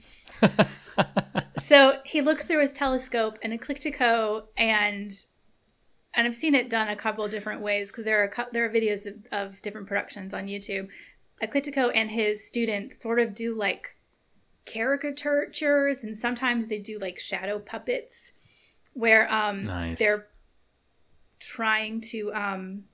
so 1.58 2.00
he 2.04 2.20
looks 2.20 2.44
through 2.44 2.60
his 2.60 2.72
telescope 2.72 3.38
and 3.42 3.52
Ecclitico 3.58 4.44
and 4.56 5.12
and 6.12 6.26
I've 6.26 6.34
seen 6.36 6.54
it 6.54 6.68
done 6.70 6.88
a 6.88 6.96
couple 6.96 7.24
of 7.24 7.30
different 7.30 7.60
ways 7.62 7.90
because 7.90 8.04
there 8.04 8.22
are 8.24 8.46
there 8.52 8.64
are 8.66 8.70
videos 8.70 9.06
of, 9.06 9.14
of 9.32 9.62
different 9.62 9.86
productions 9.86 10.34
on 10.34 10.46
YouTube. 10.46 10.88
Ecclitico 11.42 11.90
and 11.94 12.10
his 12.10 12.46
students 12.46 13.00
sort 13.00 13.18
of 13.20 13.34
do 13.34 13.54
like 13.56 13.94
caricatures 14.66 16.02
and 16.04 16.16
sometimes 16.16 16.66
they 16.66 16.78
do 16.78 16.98
like 16.98 17.18
shadow 17.18 17.58
puppets 17.58 18.32
where 18.92 19.32
um 19.32 19.64
Nice. 19.64 19.98
they're 19.98 20.26
trying 21.38 22.00
to 22.00 22.32
um 22.34 22.84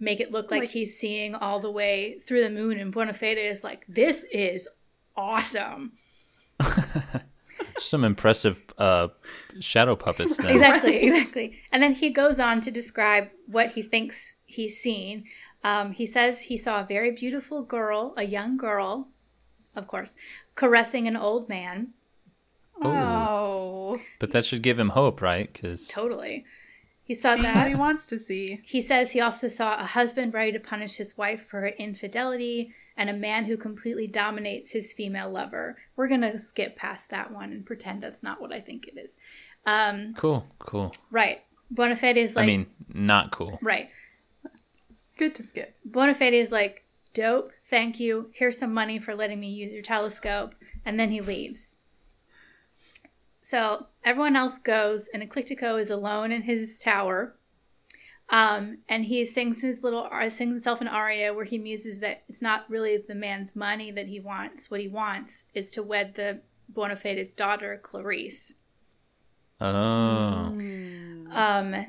make 0.00 0.18
it 0.20 0.32
look 0.32 0.50
like, 0.50 0.62
Like- 0.62 0.70
he's 0.70 0.98
seeing 0.98 1.34
all 1.34 1.60
the 1.60 1.70
way 1.70 2.18
through 2.26 2.42
the 2.42 2.50
moon 2.50 2.78
and 2.78 2.92
Buonafede 2.92 3.38
is 3.38 3.62
like 3.64 3.84
this 3.88 4.24
is 4.32 4.68
awesome. 5.16 5.92
Some 7.78 8.04
impressive 8.04 8.60
uh, 8.78 9.08
shadow 9.60 9.96
puppets 9.96 10.36
then. 10.36 10.52
exactly, 10.52 10.96
exactly. 10.96 11.58
And 11.72 11.82
then 11.82 11.94
he 11.94 12.10
goes 12.10 12.38
on 12.38 12.60
to 12.62 12.70
describe 12.70 13.30
what 13.46 13.70
he 13.72 13.82
thinks 13.82 14.34
he's 14.46 14.78
seen. 14.80 15.24
Um, 15.64 15.92
he 15.92 16.06
says 16.06 16.42
he 16.42 16.56
saw 16.56 16.80
a 16.80 16.84
very 16.84 17.10
beautiful 17.12 17.62
girl, 17.62 18.14
a 18.16 18.24
young 18.24 18.56
girl, 18.56 19.08
of 19.76 19.86
course, 19.86 20.12
caressing 20.54 21.06
an 21.08 21.16
old 21.16 21.48
man. 21.48 21.88
Oh. 22.80 24.00
But 24.18 24.32
that 24.32 24.44
should 24.44 24.62
give 24.62 24.78
him 24.78 24.90
hope, 24.90 25.20
right? 25.20 25.52
Because 25.52 25.86
Totally. 25.88 26.44
He 27.04 27.14
saw 27.14 27.36
See 27.36 27.42
what 27.44 27.54
that. 27.54 27.68
he 27.68 27.74
wants 27.74 28.06
to 28.06 28.18
see. 28.18 28.60
He 28.64 28.80
says 28.80 29.10
he 29.10 29.20
also 29.20 29.48
saw 29.48 29.78
a 29.80 29.84
husband 29.86 30.32
ready 30.32 30.52
to 30.52 30.60
punish 30.60 30.96
his 30.96 31.16
wife 31.16 31.46
for 31.46 31.60
her 31.60 31.68
infidelity 31.68 32.72
and 32.96 33.10
a 33.10 33.14
man 33.14 33.46
who 33.46 33.56
completely 33.56 34.06
dominates 34.06 34.70
his 34.70 34.92
female 34.92 35.28
lover. 35.30 35.76
We're 35.96 36.08
going 36.08 36.20
to 36.22 36.38
skip 36.38 36.76
past 36.76 37.10
that 37.10 37.32
one 37.32 37.50
and 37.52 37.66
pretend 37.66 38.02
that's 38.02 38.22
not 38.22 38.40
what 38.40 38.52
I 38.52 38.60
think 38.60 38.86
it 38.86 38.98
is. 38.98 39.16
Um, 39.66 40.14
cool, 40.16 40.46
cool. 40.58 40.94
right. 41.10 41.40
Bonafede 41.74 42.16
is 42.16 42.36
like, 42.36 42.44
I 42.44 42.46
mean, 42.46 42.66
not 42.88 43.30
cool. 43.32 43.58
right. 43.62 43.88
Good 45.16 45.34
to 45.36 45.42
skip. 45.42 45.74
Bonafede 45.88 46.32
is 46.34 46.52
like, 46.52 46.84
dope, 47.14 47.52
thank 47.68 48.00
you. 48.00 48.30
Here's 48.34 48.58
some 48.58 48.72
money 48.72 48.98
for 48.98 49.14
letting 49.14 49.40
me 49.40 49.50
use 49.50 49.72
your 49.72 49.82
telescope. 49.82 50.54
And 50.84 50.98
then 50.98 51.10
he 51.10 51.20
leaves. 51.20 51.74
So 53.40 53.86
everyone 54.04 54.36
else 54.36 54.58
goes, 54.58 55.08
and 55.12 55.22
Ecliptico 55.22 55.80
is 55.80 55.90
alone 55.90 56.32
in 56.32 56.42
his 56.42 56.78
tower. 56.78 57.36
Um, 58.30 58.78
and 58.88 59.04
he 59.04 59.24
sings 59.24 59.60
his 59.60 59.82
little, 59.82 60.08
uh, 60.10 60.30
sings 60.30 60.50
himself 60.52 60.80
an 60.80 60.88
aria 60.88 61.34
where 61.34 61.44
he 61.44 61.58
muses 61.58 62.00
that 62.00 62.22
it's 62.28 62.40
not 62.40 62.64
really 62.70 62.96
the 62.96 63.14
man's 63.14 63.54
money 63.54 63.90
that 63.90 64.06
he 64.06 64.20
wants. 64.20 64.70
What 64.70 64.80
he 64.80 64.88
wants 64.88 65.44
is 65.54 65.70
to 65.72 65.82
wed 65.82 66.14
the 66.14 66.40
Bonafede's 66.72 67.32
daughter, 67.32 67.78
Clarice. 67.82 68.54
Oh, 69.60 70.54
Um, 71.30 71.86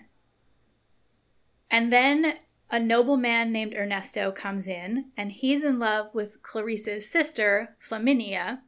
and 1.72 1.92
then 1.92 2.34
a 2.74 2.80
nobleman 2.80 3.52
named 3.52 3.76
Ernesto 3.76 4.32
comes 4.32 4.68
in, 4.68 5.12
and 5.16 5.32
he's 5.32 5.64
in 5.64 5.78
love 5.78 6.08
with 6.12 6.42
Clarice's 6.42 7.08
sister, 7.08 7.78
Flaminia. 7.88 8.62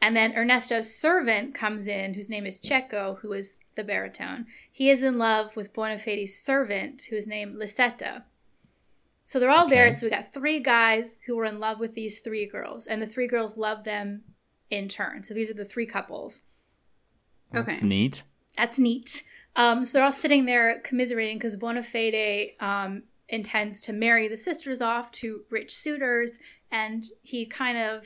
And 0.00 0.16
then 0.16 0.32
Ernesto's 0.36 0.94
servant 0.94 1.56
comes 1.56 1.88
in, 1.88 2.14
whose 2.14 2.30
name 2.30 2.46
is 2.46 2.60
Cecco, 2.60 3.18
who 3.18 3.32
is 3.32 3.56
the 3.74 3.82
baritone. 3.82 4.46
He 4.70 4.90
is 4.90 5.02
in 5.02 5.18
love 5.18 5.56
with 5.56 5.72
Bonafede's 5.72 6.38
servant, 6.38 7.02
who 7.10 7.16
is 7.16 7.26
named 7.26 7.56
Lisetta. 7.56 8.22
So 9.26 9.40
they're 9.40 9.50
all 9.50 9.68
there. 9.68 9.90
So 9.90 10.06
we 10.06 10.10
got 10.10 10.32
three 10.32 10.60
guys 10.60 11.18
who 11.26 11.34
were 11.34 11.46
in 11.46 11.58
love 11.58 11.80
with 11.80 11.94
these 11.94 12.20
three 12.20 12.46
girls, 12.46 12.86
and 12.86 13.02
the 13.02 13.06
three 13.06 13.26
girls 13.26 13.56
love 13.56 13.82
them 13.82 14.22
in 14.70 14.88
turn. 14.88 15.24
So 15.24 15.34
these 15.34 15.50
are 15.50 15.54
the 15.54 15.64
three 15.64 15.86
couples. 15.86 16.42
Okay. 17.52 17.64
That's 17.64 17.78
Okay. 17.78 17.86
neat. 17.88 18.22
That's 18.56 18.78
neat. 18.78 19.24
Um, 19.56 19.86
so 19.86 19.92
they're 19.92 20.04
all 20.04 20.12
sitting 20.12 20.46
there 20.46 20.80
commiserating 20.80 21.38
because 21.38 21.56
Bonafede 21.56 22.60
um, 22.60 23.04
intends 23.28 23.80
to 23.82 23.92
marry 23.92 24.28
the 24.28 24.36
sisters 24.36 24.80
off 24.80 25.12
to 25.12 25.42
rich 25.50 25.74
suitors, 25.76 26.32
and 26.70 27.04
he 27.22 27.46
kind 27.46 27.78
of 27.78 28.04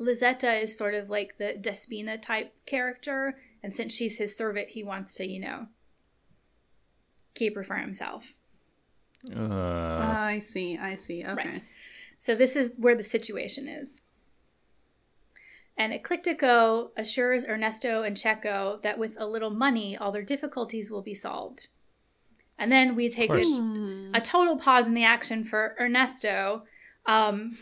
Lisetta 0.00 0.62
is 0.62 0.76
sort 0.76 0.94
of 0.94 1.08
like 1.08 1.38
the 1.38 1.54
Despina 1.60 2.20
type 2.20 2.54
character, 2.66 3.38
and 3.62 3.74
since 3.74 3.92
she's 3.92 4.18
his 4.18 4.36
servant, 4.36 4.70
he 4.70 4.82
wants 4.82 5.14
to, 5.14 5.26
you 5.26 5.40
know, 5.40 5.66
keep 7.34 7.54
her 7.54 7.64
for 7.64 7.76
himself. 7.76 8.34
Uh, 9.34 9.40
I 9.40 10.40
see. 10.40 10.76
I 10.76 10.96
see. 10.96 11.24
Okay. 11.24 11.34
Right. 11.34 11.62
So 12.20 12.34
this 12.34 12.56
is 12.56 12.72
where 12.76 12.94
the 12.94 13.02
situation 13.02 13.68
is. 13.68 14.01
And 15.76 15.92
Ecliptico 15.92 16.90
assures 16.96 17.44
Ernesto 17.44 18.02
and 18.02 18.16
Cecco 18.16 18.80
that 18.82 18.98
with 18.98 19.18
a 19.18 19.26
little 19.26 19.50
money, 19.50 19.96
all 19.96 20.12
their 20.12 20.22
difficulties 20.22 20.90
will 20.90 21.02
be 21.02 21.14
solved. 21.14 21.68
And 22.58 22.70
then 22.70 22.94
we 22.94 23.08
take 23.08 23.30
a. 23.30 23.42
Hmm. 23.42 24.10
a 24.14 24.20
total 24.20 24.56
pause 24.56 24.86
in 24.86 24.94
the 24.94 25.04
action 25.04 25.42
for 25.42 25.74
Ernesto, 25.80 26.62
um, 27.06 27.56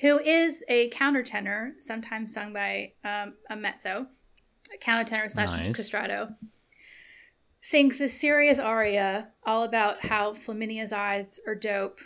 who 0.00 0.18
is 0.18 0.64
a 0.68 0.90
countertenor, 0.90 1.72
sometimes 1.78 2.32
sung 2.32 2.52
by 2.52 2.92
um, 3.04 3.34
a 3.48 3.56
mezzo, 3.56 4.08
a 4.74 4.84
countertenor 4.84 5.30
slash 5.30 5.48
Nice. 5.48 5.78
castrato. 5.78 6.34
Sings 7.60 7.96
this 7.96 8.12
serious 8.12 8.58
aria 8.58 9.28
all 9.46 9.62
about 9.62 10.04
how 10.04 10.34
Flaminia's 10.34 10.92
eyes 10.92 11.40
are 11.46 11.54
dope, 11.54 12.00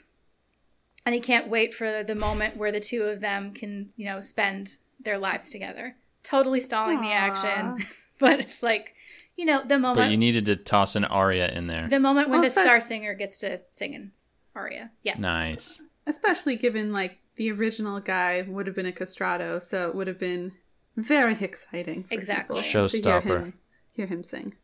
and 1.05 1.15
he 1.15 1.21
can't 1.21 1.49
wait 1.49 1.75
for 1.75 2.05
the 2.05 2.15
moment 2.15 2.57
where 2.57 2.71
the 2.71 2.79
two 2.79 3.05
of 3.05 3.21
them 3.21 3.53
can, 3.53 3.89
you 3.97 4.05
know, 4.05 4.21
spend 4.21 4.77
their 5.09 5.18
lives 5.18 5.49
together. 5.49 5.97
Totally 6.23 6.61
stalling 6.61 7.01
the 7.01 7.11
action, 7.12 7.87
but 8.18 8.40
it's 8.40 8.62
like, 8.62 8.94
you 9.37 9.47
know, 9.47 9.62
the 9.66 9.79
moment 9.79 9.97
but 10.07 10.11
you 10.11 10.16
needed 10.18 10.44
to 10.47 10.57
toss 10.57 10.97
an 10.97 11.05
aria 11.07 11.51
in 11.51 11.66
there. 11.66 11.88
the 11.88 11.99
moment 11.99 12.29
when 12.29 12.40
Well, 12.42 12.51
the 12.51 12.61
star 12.61 12.81
singer 12.83 13.14
gets 13.14 13.38
to 13.38 13.61
sing 13.73 13.94
an 13.94 14.12
aria. 14.55 14.90
Yeah. 15.03 15.14
Nice. 15.18 15.81
Especially 16.07 16.57
given 16.57 16.92
like 16.92 17.18
the 17.37 17.51
original 17.53 18.01
guy 18.01 18.42
would 18.47 18.66
have 18.66 18.77
been 18.77 18.85
a 18.87 18.92
castrato, 18.92 19.62
so 19.62 19.88
it 19.88 19.94
would 19.94 20.07
have 20.09 20.18
been 20.18 20.53
very 20.97 21.37
exciting. 21.40 22.03
For 22.05 22.14
Exactly. 22.14 22.61
people 22.61 22.62
to 22.88 22.97
hear 22.97 23.03
Showstopper. 23.23 23.38
him, 23.44 23.53
hear 23.94 24.07
him 24.07 24.23
sing. 24.25 24.55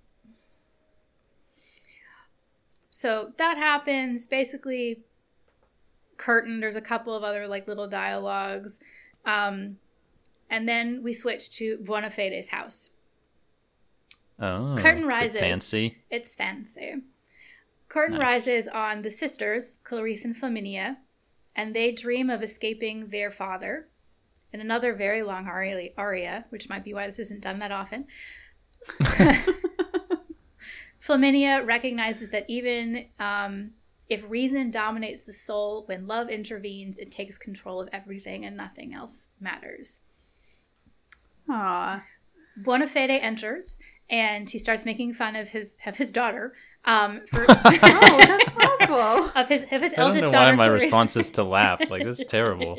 So 2.91 3.33
that 3.39 3.57
happens. 3.57 4.27
Basically, 4.27 5.01
curtain. 6.17 6.61
There's 6.61 6.77
a 6.77 6.81
couple 6.81 7.15
of 7.17 7.23
other 7.23 7.47
like 7.47 7.67
little 7.69 7.89
dialogues, 7.89 8.79
um, 9.25 9.77
and 10.51 10.69
then 10.69 11.03
we 11.03 11.13
switch 11.13 11.55
to 11.57 11.79
Bonafede's 11.79 12.49
house. 12.49 12.91
Oh, 14.39 14.77
Curtain 14.79 15.05
is 15.05 15.05
it 15.05 15.09
rises. 15.09 15.41
fancy. 15.41 15.99
It's 16.11 16.35
fancy. 16.35 16.95
Curtain 17.89 18.19
Nice. 18.19 18.47
rises 18.47 18.69
on 18.69 19.03
the 19.03 19.11
sisters, 19.11 19.77
Clarice 19.85 20.25
and 20.25 20.35
Flaminia, 20.37 20.97
and 21.55 21.75
they 21.75 21.93
dream 21.93 22.31
of 22.31 22.43
escaping 22.43 23.09
their 23.09 23.31
father. 23.31 23.89
In 24.53 24.61
another 24.61 24.95
very 24.95 25.23
long 25.23 25.47
aria, 25.47 25.91
aria, 25.97 26.45
which 26.51 26.69
might 26.69 26.85
be 26.85 26.95
why 26.95 27.07
this 27.09 27.19
isn't 27.19 27.41
done 27.43 27.59
that 27.59 27.73
often. 27.73 28.07
Flaminia 31.05 31.65
recognizes 31.67 32.31
that 32.31 32.47
even 32.49 33.07
um, 33.19 33.73
if 34.09 34.23
reason 34.29 34.71
dominates 34.71 35.27
the 35.27 35.33
soul, 35.33 35.85
when 35.87 36.07
love 36.07 36.29
intervenes, 36.31 36.99
it 36.99 37.11
takes 37.11 37.37
control 37.37 37.81
of 37.81 37.89
everything 37.93 38.45
and 38.45 38.57
nothing 38.57 38.95
else 38.95 39.27
matters. 39.41 39.99
Aw. 41.49 42.03
Bonafede 42.63 43.23
enters 43.23 43.79
and 44.09 44.49
he 44.49 44.59
starts 44.59 44.85
making 44.85 45.15
fun 45.15 45.35
of 45.37 45.49
his 45.49 45.79
of 45.87 45.97
his 45.97 46.11
daughter 46.11 46.55
um, 46.85 47.23
for 47.31 47.45
Oh, 47.49 48.19
that's 48.21 48.51
awful. 48.91 49.41
of 49.41 49.49
his 49.49 49.63
of 49.63 49.83
his 49.83 49.93
I 49.95 49.97
don't 49.97 50.15
know 50.17 50.31
daughter. 50.31 50.51
why 50.51 50.55
my 50.55 50.67
response 50.67 51.17
is 51.17 51.31
to 51.33 51.43
laugh. 51.59 51.81
Like 51.89 52.05
this 52.05 52.21
is 52.21 52.27
terrible. 52.29 52.77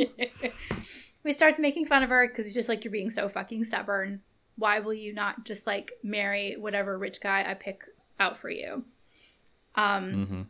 he 1.23 1.31
starts 1.33 1.59
making 1.59 1.87
fun 1.87 2.03
of 2.03 2.09
her 2.09 2.27
because 2.27 2.45
he's 2.45 2.53
just 2.53 2.69
like, 2.69 2.83
"You're 2.83 2.91
being 2.91 3.09
so 3.09 3.27
fucking 3.27 3.63
stubborn. 3.63 4.21
Why 4.57 4.79
will 4.79 4.93
you 4.93 5.13
not 5.13 5.43
just 5.45 5.65
like 5.65 5.91
marry 6.03 6.55
whatever 6.57 6.97
rich 6.97 7.19
guy 7.19 7.43
I 7.49 7.55
pick 7.55 7.83
out 8.19 8.37
for 8.37 8.49
you?" 8.49 8.85
Um, 9.75 10.25
hmm 10.25 10.41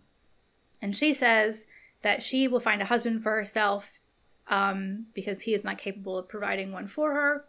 and 0.82 0.96
she 0.96 1.14
says 1.14 1.66
that 2.04 2.22
she 2.22 2.48
will 2.48 2.60
find 2.60 2.82
a 2.82 2.86
husband 2.86 3.24
for 3.24 3.32
herself 3.32 3.90
um, 4.50 5.06
because 5.16 5.42
he 5.44 5.54
is 5.56 5.64
not 5.64 5.78
capable 5.80 6.18
of 6.18 6.28
providing 6.28 6.72
one 6.72 6.86
for 6.88 7.14
her. 7.14 7.46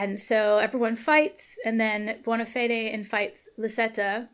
And 0.00 0.18
so 0.20 0.58
everyone 0.58 0.94
fights, 0.94 1.58
and 1.64 1.80
then 1.80 2.20
Buonafede 2.24 2.92
invites 2.92 3.48
Lisetta 3.58 4.28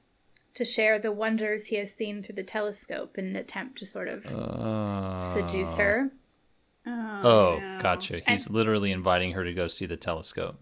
to 0.53 0.64
share 0.64 0.98
the 0.98 1.11
wonders 1.11 1.66
he 1.68 1.77
has 1.77 1.92
seen 1.94 2.22
through 2.22 2.35
the 2.35 2.42
telescope 2.44 3.16
in 3.16 3.24
an 3.29 3.35
attempt 3.37 3.79
to 3.79 3.87
sort 3.87 4.09
of 4.09 4.27
Uh, 4.27 5.20
seduce 5.33 5.77
her. 5.79 6.11
Oh, 6.87 7.20
Oh, 7.24 7.59
no. 7.61 7.79
gotcha. 7.81 8.20
He's 8.29 8.50
literally 8.50 8.92
inviting 8.92 9.33
her 9.33 9.42
to 9.42 9.55
go 9.55 9.66
see 9.68 9.87
the 9.87 9.96
telescope. 9.96 10.61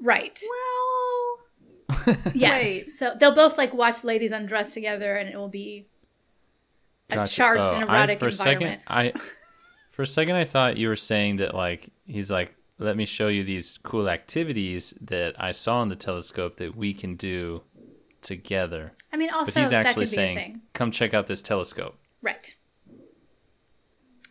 Right. 0.00 0.42
Well, 0.42 2.04
Yes. 2.34 2.62
Wait. 2.62 2.86
So 2.98 3.14
they'll 3.18 3.34
both 3.34 3.56
like 3.56 3.72
watch 3.72 4.02
ladies 4.02 4.32
undress 4.32 4.74
together, 4.74 5.16
and 5.16 5.28
it 5.28 5.36
will 5.36 5.48
be 5.48 5.86
a 7.10 7.14
Gotcha. 7.14 7.32
charged 7.32 7.62
Oh, 7.62 7.74
and 7.76 7.84
I- 7.84 7.96
erotic 7.98 8.18
for 8.18 8.26
a 8.26 8.32
second, 8.32 8.80
I 8.88 9.12
for 9.92 10.02
a 10.02 10.06
second 10.06 10.34
I 10.34 10.44
thought 10.44 10.76
you 10.78 10.88
were 10.88 10.96
saying 10.96 11.36
that 11.36 11.54
like 11.54 11.90
he's 12.06 12.30
like, 12.30 12.54
let 12.78 12.96
me 12.96 13.06
show 13.06 13.28
you 13.28 13.44
these 13.44 13.78
cool 13.82 14.08
activities 14.08 14.94
that 15.00 15.34
I 15.38 15.52
saw 15.52 15.82
in 15.82 15.88
the 15.88 15.96
telescope 15.96 16.56
that 16.56 16.76
we 16.76 16.92
can 16.92 17.14
do 17.16 17.62
together. 18.20 18.92
I 19.12 19.16
mean, 19.16 19.30
also 19.30 19.52
But 19.52 19.60
he's 19.60 19.70
that 19.70 19.86
actually 19.86 20.06
could 20.06 20.10
be 20.10 20.22
a 20.22 20.26
thing. 20.26 20.36
saying, 20.36 20.60
come 20.72 20.90
check 20.90 21.14
out 21.14 21.26
this 21.26 21.42
telescope. 21.42 21.96
Right. 22.22 22.54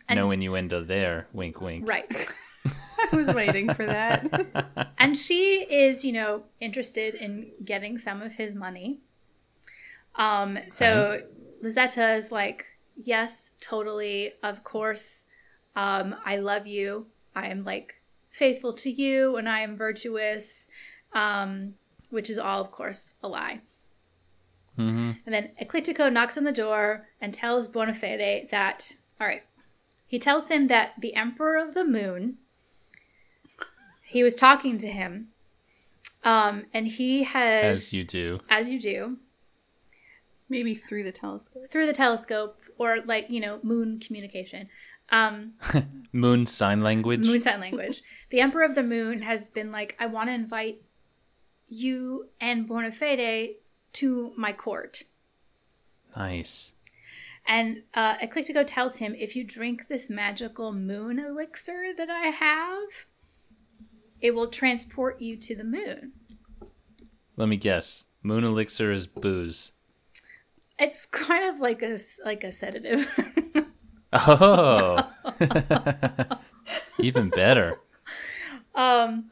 And- 0.08 0.18
no 0.18 0.30
innuendo 0.30 0.84
there. 0.84 1.28
Wink, 1.32 1.60
wink. 1.60 1.88
Right. 1.88 2.26
I 3.12 3.16
was 3.16 3.28
waiting 3.28 3.72
for 3.72 3.86
that. 3.86 4.92
and 4.98 5.16
she 5.16 5.62
is, 5.62 6.04
you 6.04 6.12
know, 6.12 6.42
interested 6.60 7.14
in 7.14 7.50
getting 7.64 7.98
some 7.98 8.20
of 8.22 8.32
his 8.32 8.54
money. 8.54 9.00
Um, 10.16 10.58
so 10.68 11.20
Lisetta 11.62 12.18
is 12.18 12.30
like, 12.30 12.66
yes, 13.02 13.50
totally, 13.60 14.32
of 14.42 14.64
course. 14.64 15.24
Um, 15.76 16.14
I 16.24 16.36
love 16.36 16.66
you. 16.66 17.06
I 17.34 17.48
am 17.48 17.64
like 17.64 17.94
faithful 18.34 18.72
to 18.74 18.90
you 18.90 19.36
and 19.36 19.48
I 19.48 19.60
am 19.60 19.76
virtuous. 19.76 20.68
Um, 21.12 21.74
which 22.10 22.28
is 22.30 22.38
all, 22.38 22.60
of 22.60 22.70
course, 22.70 23.10
a 23.22 23.28
lie. 23.28 23.60
hmm 24.76 25.12
And 25.26 25.34
then 25.34 25.50
Ecclitico 25.60 26.12
knocks 26.12 26.36
on 26.36 26.44
the 26.44 26.52
door 26.52 27.08
and 27.20 27.32
tells 27.34 27.68
Bonafede 27.68 28.50
that, 28.50 28.92
all 29.20 29.26
right, 29.26 29.42
he 30.06 30.18
tells 30.20 30.48
him 30.48 30.66
that 30.68 30.92
the 31.00 31.14
Emperor 31.16 31.56
of 31.56 31.74
the 31.74 31.84
Moon 31.84 32.38
he 34.06 34.22
was 34.22 34.34
talking 34.36 34.78
to 34.78 34.86
him. 34.88 35.28
Um, 36.22 36.64
and 36.72 36.86
he 36.86 37.24
has, 37.24 37.64
As 37.64 37.92
you 37.92 38.04
do. 38.04 38.38
as 38.48 38.68
you 38.68 38.80
do, 38.80 39.18
Maybe 40.48 40.74
through 40.74 41.02
the 41.04 41.12
telescope. 41.12 41.68
through 41.70 41.86
the 41.86 41.92
telescope 41.92 42.60
or 42.78 42.98
like 43.04 43.26
you 43.28 43.40
know 43.40 43.58
moon 43.62 43.98
communication. 43.98 44.68
Um, 45.10 45.54
Moon 46.12 46.46
sign 46.46 46.82
language. 46.82 47.26
moon 47.26 47.40
sign 47.42 47.60
language. 47.60 48.02
The 48.34 48.40
Emperor 48.40 48.64
of 48.64 48.74
the 48.74 48.82
Moon 48.82 49.22
has 49.22 49.48
been 49.48 49.70
like, 49.70 49.94
I 50.00 50.06
want 50.06 50.28
to 50.28 50.34
invite 50.34 50.82
you 51.68 52.30
and 52.40 52.68
Bonafede 52.68 53.58
to 53.92 54.32
my 54.36 54.52
court. 54.52 55.04
Nice. 56.16 56.72
And 57.46 57.84
uh, 57.94 58.16
Ecliptico 58.16 58.66
tells 58.66 58.96
him, 58.96 59.14
if 59.16 59.36
you 59.36 59.44
drink 59.44 59.86
this 59.88 60.10
magical 60.10 60.72
moon 60.72 61.20
elixir 61.20 61.80
that 61.96 62.10
I 62.10 62.26
have, 62.30 62.88
it 64.20 64.32
will 64.32 64.48
transport 64.48 65.20
you 65.20 65.36
to 65.36 65.54
the 65.54 65.62
moon. 65.62 66.14
Let 67.36 67.48
me 67.48 67.56
guess. 67.56 68.06
Moon 68.24 68.42
elixir 68.42 68.90
is 68.90 69.06
booze. 69.06 69.70
It's 70.76 71.06
kind 71.06 71.54
of 71.54 71.60
like 71.60 71.82
a 71.82 72.00
like 72.24 72.42
a 72.42 72.50
sedative. 72.50 73.08
Oh. 74.14 75.10
Even 77.00 77.30
better. 77.30 77.80
Um, 78.74 79.30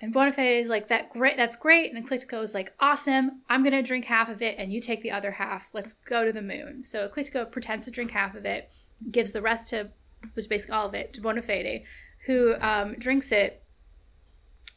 and 0.00 0.12
Bonafide 0.12 0.60
is 0.60 0.68
like 0.68 0.88
that 0.88 1.10
great. 1.10 1.36
That's 1.36 1.56
great. 1.56 1.92
And 1.92 2.04
Ecliptico 2.04 2.42
is 2.42 2.54
like 2.54 2.72
awesome. 2.80 3.42
I'm 3.48 3.62
gonna 3.62 3.82
drink 3.82 4.04
half 4.06 4.28
of 4.28 4.42
it, 4.42 4.56
and 4.58 4.72
you 4.72 4.80
take 4.80 5.02
the 5.02 5.12
other 5.12 5.30
half. 5.30 5.68
Let's 5.72 5.92
go 5.92 6.24
to 6.24 6.32
the 6.32 6.42
moon. 6.42 6.82
So 6.82 7.08
Ecliptico 7.08 7.50
pretends 7.50 7.84
to 7.86 7.92
drink 7.92 8.10
half 8.10 8.34
of 8.34 8.44
it, 8.44 8.70
gives 9.10 9.32
the 9.32 9.42
rest 9.42 9.70
to, 9.70 9.90
which 10.34 10.44
is 10.44 10.48
basically 10.48 10.74
all 10.74 10.86
of 10.86 10.94
it, 10.94 11.12
to 11.14 11.20
Bonafide, 11.20 11.84
who 12.26 12.56
um, 12.60 12.94
drinks 12.98 13.30
it, 13.30 13.62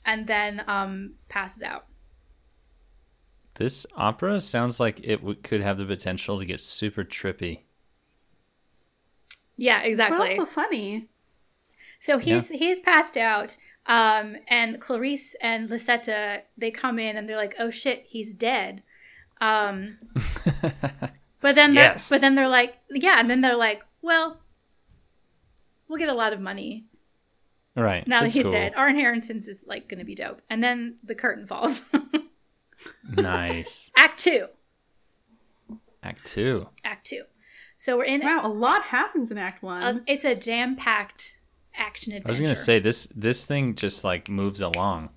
and 0.05 0.27
then 0.27 0.63
um, 0.67 1.15
passes 1.27 1.63
out. 1.63 1.85
This 3.55 3.85
opera 3.95 4.41
sounds 4.41 4.79
like 4.79 4.99
it 5.03 5.17
w- 5.17 5.39
could 5.41 5.61
have 5.61 5.77
the 5.77 5.85
potential 5.85 6.37
to 6.39 6.45
get 6.45 6.59
super 6.59 7.03
trippy. 7.03 7.61
Yeah, 9.57 9.81
exactly. 9.81 10.17
But 10.17 10.25
exactly. 10.25 10.39
also 10.39 10.51
funny. 10.51 11.09
So 12.01 12.19
he's 12.19 12.49
he's 12.49 12.79
passed 12.79 13.17
out, 13.17 13.57
um, 13.87 14.35
and 14.47 14.79
Clarice 14.81 15.35
and 15.41 15.69
Lisetta 15.69 16.41
they 16.57 16.71
come 16.71 16.97
in 16.99 17.17
and 17.17 17.27
they're 17.29 17.37
like, 17.37 17.55
"Oh 17.59 17.69
shit, 17.71 18.05
he's 18.07 18.33
dead." 18.33 18.83
Um, 19.41 19.97
but 21.41 21.55
then 21.55 21.73
they're, 21.75 21.83
Yes. 21.91 22.09
but 22.09 22.21
then 22.21 22.35
they're 22.35 22.47
like, 22.49 22.77
"Yeah," 22.89 23.19
and 23.19 23.29
then 23.29 23.41
they're 23.41 23.55
like, 23.57 23.83
"Well, 24.01 24.39
we'll 25.87 25.99
get 25.99 26.09
a 26.09 26.13
lot 26.13 26.33
of 26.33 26.39
money 26.39 26.85
right. 27.75 28.07
now 28.07 28.21
that 28.23 28.31
he's 28.31 28.43
cool. 28.43 28.51
dead. 28.51 28.73
Our 28.75 28.87
inheritance 28.89 29.47
is 29.47 29.65
like 29.67 29.87
going 29.87 29.99
to 29.99 30.05
be 30.05 30.15
dope." 30.15 30.41
And 30.49 30.63
then 30.63 30.95
the 31.03 31.15
curtain 31.15 31.45
falls. 31.47 31.81
Nice. 33.09 33.89
Act 33.97 34.19
two. 34.19 34.47
Act 36.03 36.25
two. 36.25 36.67
Act 36.83 37.07
two. 37.07 37.23
So 37.77 37.97
we're 37.97 38.03
in. 38.03 38.21
Wow, 38.21 38.41
a 38.43 38.49
lot 38.49 38.83
happens 38.83 39.31
in 39.31 39.37
Act 39.37 39.63
One. 39.63 39.81
uh, 39.83 39.99
it's 40.07 40.25
a 40.25 40.35
jam-packed 40.35 41.37
action 41.77 42.11
adventure. 42.13 42.27
I 42.27 42.31
was 42.31 42.41
gonna 42.41 42.55
say 42.55 42.79
this 42.79 43.07
this 43.15 43.45
thing 43.45 43.75
just 43.75 44.03
like 44.03 44.29
moves 44.29 44.61
along. 44.61 45.09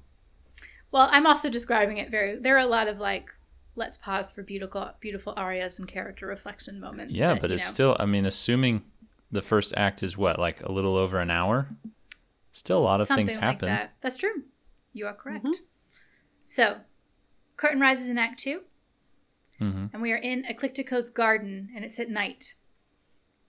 Well, 0.91 1.09
I'm 1.11 1.27
also 1.27 1.51
describing 1.51 1.99
it 1.99 2.11
very. 2.11 2.39
There 2.39 2.57
are 2.57 2.61
a 2.61 2.67
lot 2.67 2.89
of 2.89 2.99
like, 2.99 3.31
let's 3.77 3.99
pause 3.99 4.33
for 4.33 4.43
beautiful, 4.43 4.91
beautiful 5.01 5.35
arias 5.37 5.79
and 5.79 5.87
character 5.87 6.27
reflection 6.27 6.81
moments. 6.81 7.15
Yeah, 7.15 7.35
that, 7.35 7.43
but 7.43 7.51
it's 7.51 7.67
know, 7.67 7.73
still 7.73 7.97
I 8.01 8.07
mean, 8.07 8.25
assuming 8.25 8.83
the 9.31 9.43
first 9.43 9.75
act 9.77 10.03
is 10.03 10.17
what, 10.17 10.39
like 10.39 10.63
a 10.63 10.73
little 10.73 10.97
over 10.97 11.19
an 11.21 11.31
hour? 11.31 11.69
Still 12.53 12.79
a 12.79 12.81
lot 12.81 13.01
of 13.01 13.09
something 13.09 13.27
things 13.27 13.37
like 13.37 13.45
happen. 13.45 13.69
that. 13.69 13.95
That's 14.01 14.17
true. 14.17 14.45
You 14.95 15.07
are 15.07 15.13
correct. 15.15 15.45
Mhm. 15.45 15.53
So, 16.47 16.79
curtain 17.57 17.79
rises 17.81 18.09
in 18.09 18.17
Act 18.19 18.41
Two, 18.41 18.63
hmm 19.59 19.87
and 19.93 20.01
we 20.01 20.13
are 20.13 20.17
in 20.17 20.45
Ecliptico's 20.47 21.11
garden, 21.11 21.69
and 21.77 21.85
it's 21.85 22.01
at 22.01 22.09
night, 22.09 22.55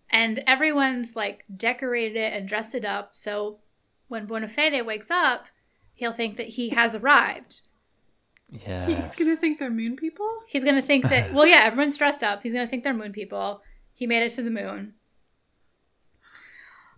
and 0.09 0.43
everyone's 0.47 1.15
like 1.15 1.45
decorated 1.55 2.17
it 2.17 2.33
and 2.33 2.47
dressed 2.47 2.75
it 2.75 2.85
up. 2.85 3.15
So, 3.15 3.59
when 4.07 4.27
Bonafede 4.27 4.85
wakes 4.85 5.11
up, 5.11 5.45
he'll 5.93 6.13
think 6.13 6.37
that 6.37 6.49
he 6.49 6.69
has 6.69 6.95
arrived. 6.95 7.61
Yeah. 8.49 8.85
He's 8.85 9.15
gonna 9.15 9.35
think 9.35 9.59
they're 9.59 9.69
moon 9.69 9.95
people. 9.95 10.29
He's 10.47 10.63
gonna 10.63 10.81
think 10.81 11.07
that. 11.09 11.33
well, 11.33 11.45
yeah, 11.45 11.63
everyone's 11.65 11.97
dressed 11.97 12.23
up. 12.23 12.41
He's 12.43 12.53
gonna 12.53 12.67
think 12.67 12.83
they're 12.83 12.93
moon 12.93 13.13
people. 13.13 13.61
He 13.93 14.07
made 14.07 14.23
it 14.23 14.31
to 14.31 14.41
the 14.41 14.49
moon. 14.49 14.93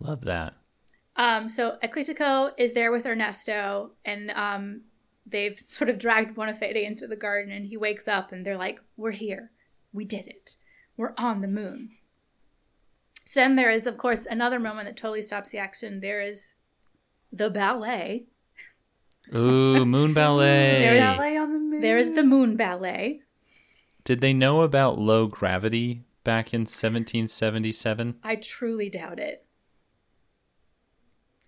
Love 0.00 0.22
that. 0.22 0.54
Um, 1.16 1.48
so 1.48 1.76
Ecclitico 1.82 2.52
is 2.56 2.72
there 2.72 2.90
with 2.90 3.06
Ernesto, 3.06 3.90
and 4.04 4.30
um, 4.30 4.82
they've 5.26 5.62
sort 5.68 5.90
of 5.90 5.98
dragged 5.98 6.34
Bonafede 6.34 6.82
into 6.82 7.06
the 7.06 7.16
garden, 7.16 7.52
and 7.52 7.66
he 7.66 7.76
wakes 7.76 8.08
up, 8.08 8.32
and 8.32 8.46
they're 8.46 8.56
like, 8.56 8.80
"We're 8.96 9.10
here. 9.10 9.50
We 9.92 10.04
did 10.04 10.26
it. 10.26 10.56
We're 10.96 11.14
on 11.18 11.42
the 11.42 11.48
moon." 11.48 11.90
So 13.32 13.40
then 13.40 13.56
there 13.56 13.70
is, 13.70 13.86
of 13.86 13.96
course, 13.96 14.26
another 14.30 14.60
moment 14.60 14.88
that 14.88 14.96
totally 14.98 15.22
stops 15.22 15.48
the 15.48 15.56
action. 15.56 16.00
There 16.00 16.20
is 16.20 16.52
the 17.32 17.48
ballet. 17.48 18.26
Ooh, 19.34 19.86
Moon 19.86 20.12
Ballet. 20.12 20.80
There 20.80 20.96
is- 20.96 21.00
Ballet 21.00 21.36
on 21.38 21.50
the 21.54 21.58
moon. 21.58 21.80
There 21.80 21.96
is 21.96 22.12
the 22.12 22.24
moon 22.24 22.56
ballet. 22.58 23.22
Did 24.04 24.20
they 24.20 24.34
know 24.34 24.60
about 24.60 24.98
low 24.98 25.28
gravity 25.28 26.04
back 26.24 26.52
in 26.52 26.66
1777? 26.66 28.16
I 28.22 28.36
truly 28.36 28.90
doubt 28.90 29.18
it. 29.18 29.46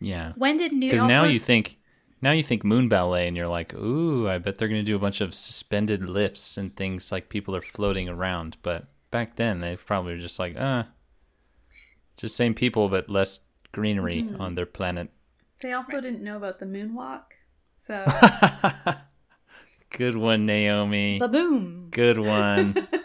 Yeah. 0.01 0.33
When 0.37 0.57
did 0.57 0.73
New? 0.73 0.91
Because 0.91 1.07
now 1.07 1.25
you 1.25 1.39
think 1.39 1.77
now 2.23 2.33
you 2.33 2.43
think 2.43 2.65
moon 2.65 2.89
ballet 2.89 3.29
and 3.29 3.37
you're 3.37 3.47
like, 3.47 3.75
ooh, 3.75 4.27
I 4.27 4.39
bet 4.39 4.57
they're 4.57 4.69
gonna 4.69 4.83
do 4.83 4.97
a 4.97 5.01
bunch 5.01 5.21
of 5.21 5.35
suspended 5.35 6.03
lifts 6.09 6.57
and 6.57 6.75
things 6.75 7.13
like 7.13 7.29
people 7.29 7.55
are 7.55 7.61
floating 7.61 8.09
around. 8.09 8.57
But 8.63 8.87
back 9.11 9.37
then 9.37 9.61
they 9.61 9.77
probably 9.77 10.15
were 10.15 10.21
just 10.21 10.39
like, 10.39 10.57
uh 10.57 10.85
just 12.17 12.37
same 12.37 12.55
people 12.55 12.89
but 12.89 13.09
less 13.11 13.41
greenery 13.73 14.23
Mm-hmm. 14.23 14.41
on 14.41 14.55
their 14.55 14.67
planet. 14.67 15.11
They 15.61 15.73
also 15.73 16.01
didn't 16.01 16.23
know 16.23 16.37
about 16.37 16.59
the 16.59 16.67
moonwalk, 16.67 17.23
so 17.77 18.05
Good 19.91 20.15
one, 20.17 20.45
Naomi. 20.47 21.19
Boom. 21.21 21.89
Good 21.91 22.19
one. 22.19 22.87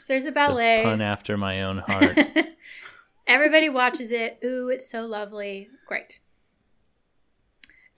So 0.00 0.08
there's 0.12 0.24
a 0.26 0.28
It's 0.28 0.34
ballet. 0.34 0.80
a 0.82 0.84
pun 0.84 1.00
after 1.00 1.38
my 1.38 1.62
own 1.62 1.78
heart. 1.78 2.18
Everybody 3.26 3.70
watches 3.70 4.10
it. 4.10 4.38
Ooh, 4.44 4.68
it's 4.68 4.90
so 4.90 5.06
lovely. 5.06 5.70
Great. 5.86 6.20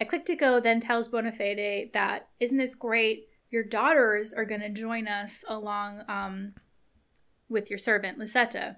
Ecliptico 0.00 0.62
then 0.62 0.78
tells 0.78 1.08
Bonafede 1.08 1.92
that, 1.94 2.28
isn't 2.38 2.58
this 2.58 2.76
great? 2.76 3.26
Your 3.50 3.64
daughters 3.64 4.32
are 4.32 4.44
going 4.44 4.60
to 4.60 4.68
join 4.68 5.08
us 5.08 5.44
along 5.48 6.02
um, 6.08 6.54
with 7.48 7.70
your 7.70 7.78
servant, 7.80 8.20
Lisetta. 8.20 8.76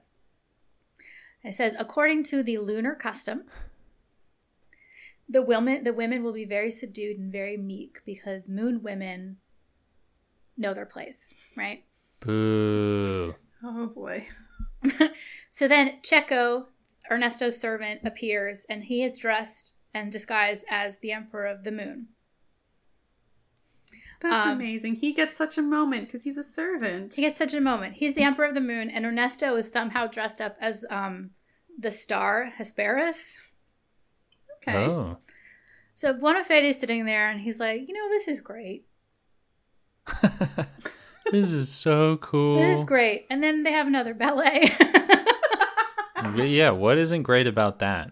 It 1.49 1.55
says, 1.55 1.75
according 1.79 2.25
to 2.25 2.43
the 2.43 2.59
lunar 2.59 2.95
custom, 2.95 3.45
the 5.29 5.41
women, 5.41 5.83
the 5.83 5.95
women 5.95 6.23
will 6.23 6.35
be 6.35 6.45
very 6.45 6.71
subdued 6.71 7.19
and 7.19 7.33
very 7.33 7.57
meek 7.57 8.01
because 8.05 8.49
moon 8.51 8.83
women 8.83 9.39
know 10.59 10.75
their 10.75 10.85
place, 10.87 11.33
right? 11.57 11.85
Boo. 12.21 13.35
oh 13.65 13.87
boy. 13.87 14.27
So 15.51 15.67
then 15.67 16.01
Cecco, 16.03 16.67
Ernesto's 17.11 17.59
servant, 17.59 18.03
appears 18.05 18.65
and 18.69 18.85
he 18.85 19.03
is 19.03 19.19
dressed 19.19 19.73
and 19.95 20.13
disguised 20.13 20.65
as 20.71 20.99
the 20.99 21.11
Emperor 21.13 21.47
of 21.47 21.65
the 21.65 21.73
Moon. 21.73 22.09
That's 24.21 24.47
Um, 24.47 24.51
amazing. 24.61 24.97
He 24.97 25.13
gets 25.15 25.37
such 25.39 25.57
a 25.59 25.63
moment 25.63 26.07
because 26.07 26.25
he's 26.25 26.39
a 26.39 26.43
servant. 26.45 27.15
He 27.15 27.23
gets 27.23 27.39
such 27.39 27.55
a 27.55 27.61
moment. 27.61 27.95
He's 27.95 28.15
the 28.15 28.23
Emperor 28.23 28.45
of 28.45 28.55
the 28.55 28.61
Moon, 28.61 28.91
and 28.91 29.05
Ernesto 29.07 29.57
is 29.57 29.69
somehow 29.71 30.07
dressed 30.07 30.41
up 30.41 30.57
as 30.61 30.85
um, 30.91 31.31
the 31.79 31.91
star 31.91 32.53
Hesperus. 32.59 33.37
okay. 34.57 34.85
Oh. 34.87 35.17
So 35.95 36.13
Bonafide 36.15 36.65
is 36.65 36.79
sitting 36.79 37.05
there 37.07 37.29
and 37.31 37.41
he's 37.41 37.59
like, 37.61 37.89
you 37.89 37.95
know, 37.95 38.09
this 38.11 38.29
is 38.29 38.41
great. 38.41 38.87
this 41.33 41.53
is 41.53 41.69
so 41.69 42.17
cool. 42.19 42.59
This 42.61 42.79
is 42.79 42.85
great. 42.85 43.27
And 43.31 43.43
then 43.43 43.63
they 43.63 43.73
have 43.73 43.87
another 43.87 44.15
ballet. 44.15 44.71
Yeah, 46.37 46.71
what 46.71 46.99
isn't 46.99 47.23
great 47.23 47.47
about 47.47 47.79
that? 47.79 48.11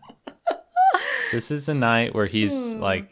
This 1.32 1.50
is 1.50 1.68
a 1.68 1.74
night 1.74 2.14
where 2.14 2.26
he's 2.26 2.74
Hmm. 2.74 2.80
like 2.80 3.10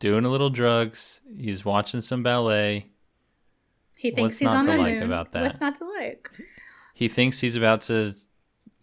doing 0.00 0.24
a 0.24 0.28
little 0.28 0.50
drugs, 0.50 1.20
he's 1.36 1.64
watching 1.64 2.00
some 2.00 2.22
ballet. 2.22 2.90
he 3.96 4.10
thinks 4.10 4.20
What's 4.34 4.38
he's 4.40 4.46
not 4.46 4.56
on 4.56 4.64
to 4.66 4.72
the 4.72 4.78
like 4.78 4.94
moon. 4.94 5.02
about 5.04 5.32
that? 5.32 5.44
What's 5.44 5.60
not 5.60 5.76
to 5.76 5.84
like? 5.88 6.30
He 6.94 7.08
thinks 7.08 7.40
he's 7.40 7.56
about 7.56 7.82
to 7.82 8.14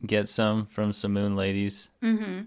get 0.05 0.29
some 0.29 0.65
from 0.65 0.93
some 0.93 1.13
moon 1.13 1.35
ladies. 1.35 1.89
Mm-hmm. 2.01 2.43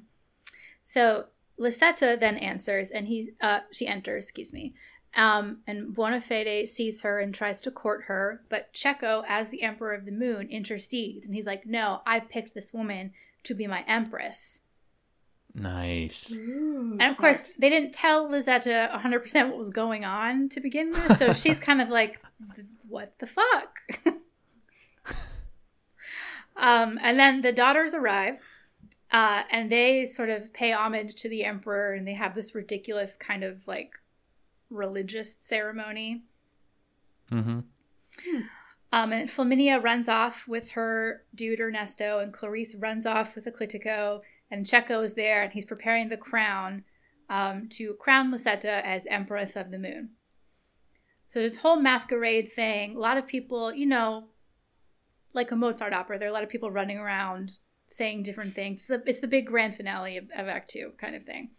So 0.83 1.27
Lisetta 1.59 2.19
then 2.19 2.37
answers, 2.37 2.90
and 2.90 3.09
he 3.09 3.33
uh, 3.40 3.61
she 3.73 3.87
enters. 3.87 4.25
Excuse 4.25 4.53
me. 4.53 4.75
Um, 5.17 5.59
and 5.69 5.95
Bonafide 5.95 6.67
sees 6.67 7.03
her 7.03 7.21
and 7.21 7.33
tries 7.33 7.62
to 7.62 7.71
court 7.71 8.05
her, 8.07 8.43
but 8.49 8.73
Cecco, 8.75 9.23
as 9.29 9.49
the 9.49 9.62
Emperor 9.62 9.95
of 9.95 10.07
the 10.07 10.11
Moon, 10.11 10.49
intercedes, 10.49 11.27
and 11.27 11.37
he's 11.37 11.47
like, 11.47 11.67
"No, 11.67 12.01
I 12.05 12.21
picked 12.21 12.55
this 12.55 12.73
woman 12.73 13.12
to 13.45 13.55
be 13.55 13.67
my 13.67 13.85
empress." 13.87 14.61
Nice. 15.55 16.33
Ooh, 16.33 16.97
And 16.99 17.12
of 17.12 17.17
course, 17.17 17.51
they 17.57 17.71
didn't 17.71 17.93
tell 17.95 18.29
Lisetta 18.29 18.90
100% 19.01 19.49
what 19.49 19.57
was 19.57 19.71
going 19.71 20.05
on 20.05 20.49
to 20.49 20.61
begin 20.61 20.90
with, 20.90 21.17
so 21.17 21.33
she's 21.33 21.61
kind 21.61 21.81
of 21.81 21.88
like, 21.90 22.21
what 22.88 23.17
the 23.21 23.29
fuck? 23.29 23.79
um, 26.57 26.99
and 27.03 27.19
then 27.19 27.43
the 27.43 27.53
daughters 27.53 27.95
arrive, 27.95 28.37
uh, 29.11 29.43
and 29.51 29.71
they 29.71 30.07
sort 30.07 30.31
of 30.31 30.53
pay 30.53 30.73
homage 30.73 31.14
to 31.17 31.29
the 31.29 31.45
emperor, 31.45 31.93
and 31.93 32.07
they 32.07 32.14
have 32.14 32.35
this 32.35 32.55
ridiculous 32.55 33.17
kind 33.17 33.45
of 33.45 33.67
like 33.67 33.93
religious 34.71 35.37
ceremony. 35.40 36.23
Mm-hmm. 37.31 37.61
Um, 38.93 39.12
and 39.12 39.29
Flaminia 39.29 39.83
runs 39.83 40.09
off 40.09 40.47
with 40.47 40.71
her 40.71 41.25
dude 41.35 41.61
Ernesto, 41.61 42.21
and 42.21 42.33
Clarice 42.33 42.77
runs 42.77 43.07
off 43.07 43.35
with 43.35 43.47
Ecclitico, 43.47 44.21
and 44.51 44.64
Cecco 44.64 45.05
is 45.05 45.14
there, 45.14 45.43
and 45.43 45.53
he's 45.53 45.64
preparing 45.64 46.09
the 46.09 46.17
crown 46.17 46.85
um, 47.29 47.69
to 47.71 47.95
crown 47.95 48.31
Lucetta 48.31 48.87
as 48.87 49.07
Empress 49.07 49.57
of 49.57 49.71
the 49.71 49.79
Moon. 49.79 50.11
So 51.29 51.40
this 51.40 51.57
whole 51.57 51.77
masquerade 51.77 52.53
thing, 52.53 52.95
a 52.95 53.01
lot 53.01 53.17
of 53.17 53.27
people, 53.27 53.75
you 53.75 53.87
know, 53.87 54.29
like 55.35 55.51
a 55.51 55.57
Mozart 55.57 55.92
opera, 55.92 56.18
there 56.18 56.29
are 56.29 56.31
a 56.31 56.35
lot 56.35 56.42
of 56.42 56.49
people 56.49 56.70
running 56.70 56.99
around 56.99 57.59
saying 57.88 58.23
different 58.23 58.55
things. 58.55 58.81
It's 58.81 58.88
the, 58.88 59.03
it's 59.07 59.20
the 59.20 59.29
big 59.29 59.47
grand 59.47 59.77
finale 59.77 60.16
of, 60.16 60.25
of 60.37 60.49
Act 60.49 60.70
Two 60.70 60.92
kind 60.99 61.14
of 61.14 61.25
thing. 61.25 61.51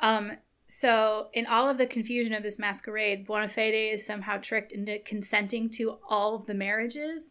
Um, 0.00 0.32
so, 0.66 1.28
in 1.34 1.46
all 1.46 1.68
of 1.68 1.78
the 1.78 1.86
confusion 1.86 2.32
of 2.32 2.42
this 2.42 2.58
masquerade, 2.58 3.26
Bonafede 3.26 3.92
is 3.92 4.06
somehow 4.06 4.38
tricked 4.38 4.72
into 4.72 4.98
consenting 5.00 5.70
to 5.72 5.98
all 6.08 6.34
of 6.34 6.46
the 6.46 6.54
marriages. 6.54 7.30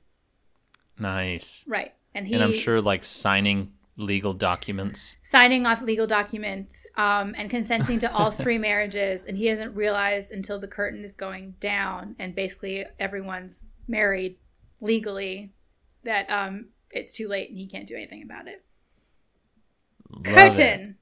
Nice. 0.99 1.65
Right. 1.67 1.93
And 2.13 2.27
he 2.27 2.35
And 2.35 2.43
I'm 2.43 2.53
sure 2.53 2.79
like 2.81 3.03
signing 3.03 3.73
legal 3.97 4.33
documents. 4.33 5.15
signing 5.23 5.65
off 5.65 5.81
legal 5.81 6.07
documents 6.07 6.85
um, 6.97 7.33
and 7.37 7.49
consenting 7.49 7.99
to 7.99 8.13
all 8.13 8.31
three 8.31 8.57
marriages. 8.69 9.25
And 9.25 9.37
he 9.37 9.49
doesn't 9.49 9.73
realize 9.75 10.31
until 10.31 10.59
the 10.59 10.67
curtain 10.67 11.03
is 11.03 11.15
going 11.15 11.55
down 11.59 12.15
and 12.19 12.35
basically 12.35 12.85
everyone's 12.99 13.63
married 13.87 14.37
legally 14.81 15.51
that 16.03 16.29
um, 16.29 16.69
it's 16.89 17.13
too 17.13 17.27
late 17.27 17.49
and 17.49 17.57
he 17.57 17.67
can't 17.67 17.87
do 17.87 17.95
anything 17.95 18.23
about 18.23 18.47
it. 18.47 18.63
Love 20.09 20.25
it. 20.25 20.35
curtain! 20.35 20.97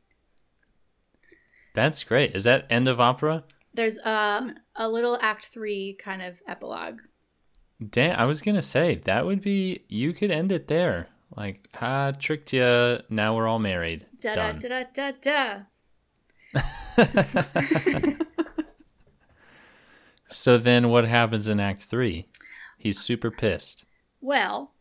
That's 1.73 2.03
great. 2.03 2.35
Is 2.35 2.43
that 2.43 2.67
end 2.69 2.87
of 2.87 2.99
opera? 2.99 3.43
There's 3.73 3.97
a, 3.97 4.53
a 4.75 4.89
little 4.89 5.17
act 5.21 5.47
three 5.47 5.97
kind 6.03 6.21
of 6.21 6.35
epilogue. 6.47 6.99
Damn, 7.89 8.19
I 8.19 8.25
was 8.25 8.41
gonna 8.41 8.61
say 8.61 8.95
that 9.05 9.25
would 9.25 9.41
be. 9.41 9.85
You 9.87 10.13
could 10.13 10.31
end 10.31 10.51
it 10.51 10.67
there. 10.67 11.07
Like, 11.35 11.67
ha, 11.73 12.11
tricked 12.11 12.51
you. 12.53 12.99
Now 13.09 13.35
we're 13.35 13.47
all 13.47 13.59
married. 13.59 14.05
Da 14.19 14.33
da 14.33 14.51
da 14.51 14.83
da 14.93 15.11
da 15.21 15.63
da. 16.97 18.13
So 20.29 20.57
then, 20.57 20.89
what 20.89 21.05
happens 21.05 21.47
in 21.47 21.59
Act 21.59 21.81
Three? 21.81 22.27
He's 22.79 22.97
super 22.97 23.29
pissed. 23.29 23.85
Well, 24.21 24.71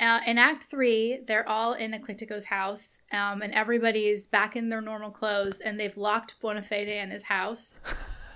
uh, 0.00 0.20
in 0.26 0.38
Act 0.38 0.64
Three, 0.64 1.20
they're 1.26 1.48
all 1.48 1.74
in 1.74 1.94
Ecclitico's 1.94 2.46
house, 2.46 2.98
um, 3.12 3.42
and 3.42 3.54
everybody's 3.54 4.26
back 4.26 4.56
in 4.56 4.68
their 4.70 4.80
normal 4.80 5.10
clothes, 5.10 5.60
and 5.60 5.78
they've 5.78 5.96
locked 5.96 6.34
Bonafede 6.42 6.88
in 6.88 7.10
his 7.10 7.24
house. 7.24 7.78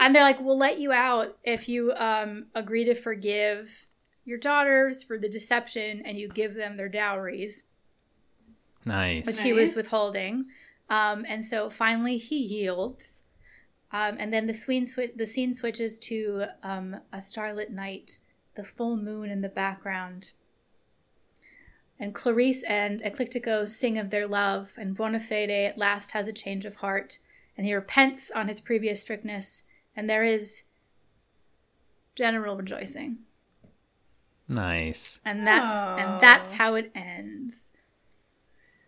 and 0.00 0.14
they're 0.14 0.22
like, 0.22 0.40
"We'll 0.40 0.58
let 0.58 0.80
you 0.80 0.92
out 0.92 1.36
if 1.44 1.68
you 1.68 1.92
um, 1.92 2.46
agree 2.54 2.84
to 2.84 2.94
forgive 2.94 3.86
your 4.24 4.38
daughters 4.38 5.04
for 5.04 5.18
the 5.18 5.28
deception, 5.28 6.02
and 6.04 6.18
you 6.18 6.28
give 6.28 6.54
them 6.54 6.76
their 6.76 6.88
dowries, 6.88 7.62
Nice. 8.84 9.26
which 9.26 9.40
he 9.40 9.52
was 9.52 9.76
withholding." 9.76 10.46
Um, 10.90 11.24
and 11.28 11.44
so 11.44 11.70
finally, 11.70 12.18
he 12.18 12.36
yields. 12.36 13.21
Um, 13.92 14.16
and 14.18 14.32
then 14.32 14.46
the 14.46 14.54
scene, 14.54 14.86
swi- 14.86 15.16
the 15.16 15.26
scene 15.26 15.54
switches 15.54 15.98
to 16.00 16.44
um, 16.62 16.96
a 17.12 17.20
starlit 17.20 17.70
night, 17.70 18.18
the 18.56 18.64
full 18.64 18.96
moon 18.96 19.28
in 19.30 19.42
the 19.42 19.48
background. 19.48 20.32
And 22.00 22.14
Clarice 22.14 22.62
and 22.64 23.02
Ecclitico 23.02 23.68
sing 23.68 23.98
of 23.98 24.10
their 24.10 24.26
love, 24.26 24.72
and 24.76 24.96
Bonafede 24.96 25.68
at 25.68 25.78
last 25.78 26.12
has 26.12 26.26
a 26.26 26.32
change 26.32 26.64
of 26.64 26.76
heart, 26.76 27.18
and 27.56 27.66
he 27.66 27.74
repents 27.74 28.30
on 28.30 28.48
his 28.48 28.60
previous 28.60 29.02
strictness, 29.02 29.64
and 29.94 30.08
there 30.08 30.24
is 30.24 30.62
general 32.16 32.56
rejoicing. 32.56 33.18
Nice. 34.48 35.20
And 35.24 35.46
that's 35.46 35.74
Oh. 35.74 35.96
and 35.96 36.20
that's 36.20 36.52
how 36.52 36.74
it 36.74 36.90
ends. 36.94 37.70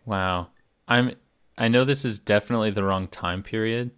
Wow. 0.05 0.49
I'm. 0.87 1.13
I 1.57 1.69
know 1.69 1.85
this 1.85 2.03
is 2.03 2.19
definitely 2.19 2.71
the 2.71 2.83
wrong 2.83 3.07
time 3.07 3.41
period, 3.41 3.91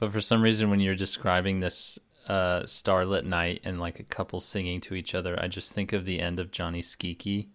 but 0.00 0.12
for 0.12 0.20
some 0.22 0.40
reason, 0.40 0.70
when 0.70 0.80
you're 0.80 0.94
describing 0.94 1.60
this 1.60 1.98
uh, 2.26 2.64
starlit 2.64 3.26
night 3.26 3.60
and 3.64 3.78
like 3.78 4.00
a 4.00 4.04
couple 4.04 4.40
singing 4.40 4.80
to 4.80 4.94
each 4.94 5.14
other, 5.14 5.38
I 5.38 5.46
just 5.46 5.74
think 5.74 5.92
of 5.92 6.06
the 6.06 6.20
end 6.20 6.40
of 6.40 6.50
Gianni 6.50 6.80
Schicchi. 6.80 7.48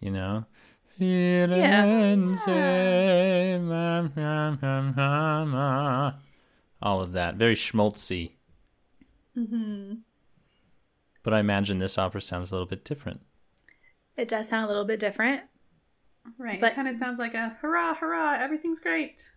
You 0.00 0.10
know. 0.10 0.46
Ma. 5.44 6.12
All 6.82 7.00
of 7.00 7.12
that. 7.12 7.36
Very 7.36 7.54
schmaltzy. 7.54 8.32
Mm-hmm. 9.38 9.94
But 11.22 11.34
I 11.34 11.38
imagine 11.38 11.78
this 11.78 11.98
opera 11.98 12.20
sounds 12.20 12.50
a 12.50 12.54
little 12.54 12.66
bit 12.66 12.84
different. 12.84 13.20
It 14.16 14.26
does 14.26 14.48
sound 14.48 14.64
a 14.64 14.68
little 14.68 14.84
bit 14.84 14.98
different. 14.98 15.42
Right. 16.36 16.60
But- 16.60 16.72
it 16.72 16.74
kind 16.74 16.88
of 16.88 16.96
sounds 16.96 17.20
like 17.20 17.34
a 17.34 17.56
hurrah, 17.60 17.94
hurrah, 17.94 18.38
everything's 18.40 18.80
great. 18.80 19.30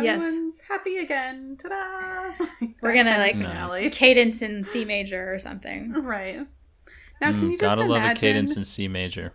Yes. 0.00 0.60
Happy 0.68 0.98
again. 0.98 1.56
Ta-da! 1.60 2.46
We're 2.82 2.94
gonna, 2.94 3.18
like, 3.18 3.36
finale. 3.36 3.90
Cadence 3.90 4.42
in 4.42 4.64
C 4.64 4.84
major 4.84 5.32
or 5.32 5.38
something. 5.38 5.92
Right. 5.92 6.46
Now, 7.20 7.30
can 7.30 7.40
Mm, 7.42 7.50
you 7.52 7.58
just 7.58 7.60
gotta 7.60 7.84
love 7.84 8.02
a 8.02 8.14
cadence 8.14 8.56
in 8.56 8.64
C 8.64 8.88
major. 8.88 9.34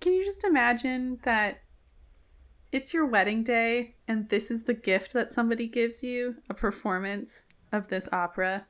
Can 0.00 0.12
you 0.12 0.24
just 0.24 0.44
imagine 0.44 1.18
that 1.24 1.62
it's 2.72 2.94
your 2.94 3.04
wedding 3.06 3.42
day 3.42 3.96
and 4.06 4.28
this 4.28 4.50
is 4.50 4.62
the 4.64 4.74
gift 4.74 5.12
that 5.12 5.32
somebody 5.32 5.66
gives 5.66 6.02
you 6.02 6.36
a 6.48 6.54
performance 6.54 7.44
of 7.72 7.88
this 7.88 8.08
opera? 8.12 8.66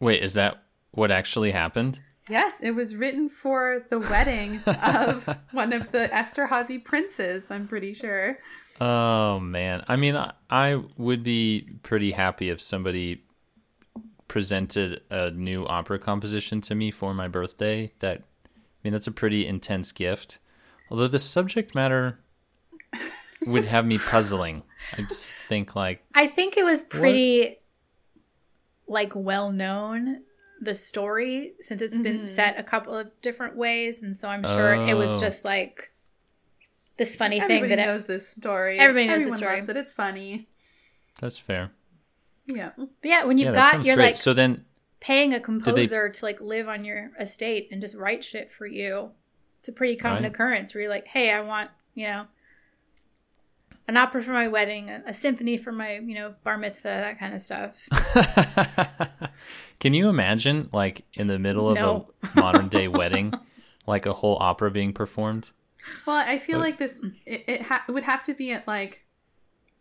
Wait, 0.00 0.22
is 0.22 0.34
that 0.34 0.64
what 0.90 1.10
actually 1.10 1.52
happened? 1.52 2.00
Yes, 2.28 2.60
it 2.60 2.72
was 2.72 2.94
written 2.94 3.28
for 3.28 3.86
the 3.88 4.00
wedding 4.00 4.60
of 4.82 5.24
one 5.52 5.72
of 5.72 5.90
the 5.92 6.10
Esterhazy 6.12 6.84
princes, 6.84 7.50
I'm 7.50 7.66
pretty 7.66 7.94
sure. 7.94 8.38
Oh 8.80 9.40
man, 9.40 9.84
I 9.88 9.96
mean, 9.96 10.16
I, 10.16 10.32
I 10.50 10.82
would 10.96 11.22
be 11.24 11.68
pretty 11.82 12.12
happy 12.12 12.48
if 12.48 12.60
somebody 12.60 13.24
presented 14.28 15.00
a 15.10 15.30
new 15.30 15.66
opera 15.66 15.98
composition 15.98 16.60
to 16.62 16.74
me 16.74 16.90
for 16.90 17.14
my 17.14 17.28
birthday. 17.28 17.92
That, 18.00 18.22
I 18.46 18.50
mean, 18.84 18.92
that's 18.92 19.06
a 19.06 19.12
pretty 19.12 19.46
intense 19.46 19.90
gift. 19.92 20.38
Although 20.90 21.08
the 21.08 21.18
subject 21.18 21.74
matter 21.74 22.18
would 23.46 23.64
have 23.64 23.84
me 23.86 23.98
puzzling. 23.98 24.62
I 24.96 25.02
just 25.02 25.34
think 25.48 25.74
like, 25.74 26.02
I 26.14 26.26
think 26.26 26.56
it 26.56 26.64
was 26.64 26.82
pretty 26.82 27.56
like 28.86 29.12
well 29.14 29.50
known 29.52 30.22
the 30.60 30.74
story 30.74 31.52
since 31.60 31.80
it's 31.82 31.98
been 31.98 32.20
Mhm. 32.22 32.28
set 32.28 32.58
a 32.58 32.62
couple 32.62 32.94
of 32.94 33.08
different 33.22 33.54
ways 33.56 34.02
and 34.02 34.16
so 34.16 34.26
I'm 34.28 34.42
sure 34.42 34.74
it 34.74 34.94
was 34.94 35.16
Oh. 35.16 35.20
just 35.20 35.44
like 35.44 35.90
this 36.98 37.16
funny 37.16 37.40
Everybody 37.40 37.60
thing 37.60 37.68
that 37.70 37.78
it- 37.78 37.86
knows 37.86 38.04
this 38.06 38.28
story. 38.28 38.78
Everybody 38.78 39.06
knows 39.06 39.18
the 39.18 39.20
Everyone 39.22 39.38
story. 39.38 39.56
loves 39.60 39.68
it. 39.70 39.76
It's 39.76 39.92
funny. 39.92 40.48
that's 41.20 41.38
fair. 41.38 41.70
Yeah. 42.46 42.70
but 42.76 42.88
yeah 43.02 43.24
when 43.24 43.36
you've 43.38 43.52
that 43.54 43.62
got 43.64 43.70
sounds 43.72 43.86
you're 43.86 43.96
great. 43.96 44.06
like 44.06 44.16
so 44.16 44.32
then, 44.34 44.64
paying 45.00 45.32
a 45.34 45.36
they- 45.38 45.42
composer 45.44 46.08
to 46.08 46.24
like 46.24 46.40
live 46.40 46.66
on 46.68 46.84
your 46.84 47.10
estate 47.20 47.68
and 47.70 47.80
just 47.80 47.94
write 47.94 48.24
shit 48.24 48.50
for 48.50 48.66
you 48.66 49.10
it's 49.58 49.68
a 49.68 49.72
pretty 49.72 49.96
common 49.96 50.22
Right. 50.22 50.32
occurrence 50.32 50.72
where 50.74 50.82
you're 50.82 50.90
like 50.90 51.06
hey 51.08 51.30
I 51.30 51.40
want 51.42 51.70
you 51.94 52.06
know 52.06 52.24
an 53.86 53.96
opera 53.98 54.22
for 54.22 54.32
my 54.32 54.48
wedding 54.48 54.88
a, 54.88 55.02
a 55.08 55.12
symphony 55.14 55.58
for 55.58 55.72
my 55.72 55.96
you 55.98 56.14
know 56.14 56.34
bar 56.42 56.56
mitzvah 56.56 56.88
that 56.88 57.18
kind 57.18 57.34
of 57.34 57.42
stuff 57.42 57.74
can 59.80 59.92
you 59.94 60.08
imagine 60.08 60.68
like 60.72 61.04
in 61.14 61.26
the 61.26 61.38
middle 61.38 61.68
of 61.68 61.74
No. 61.76 62.10
a 62.34 62.40
modern 62.40 62.68
day 62.68 62.88
wedding, 62.88 63.32
like 63.86 64.06
a 64.06 64.12
whole 64.12 64.36
opera 64.40 64.70
being 64.70 64.92
performed? 64.92 65.50
Well, 66.06 66.16
I 66.16 66.38
feel 66.38 66.58
But- 66.58 66.64
like 66.64 66.78
this 66.78 67.00
it, 67.26 67.44
it, 67.46 67.62
ha- 67.62 67.84
it 67.88 67.92
would 67.92 68.04
have 68.04 68.22
to 68.24 68.34
be 68.34 68.52
at 68.52 68.66
like 68.66 69.04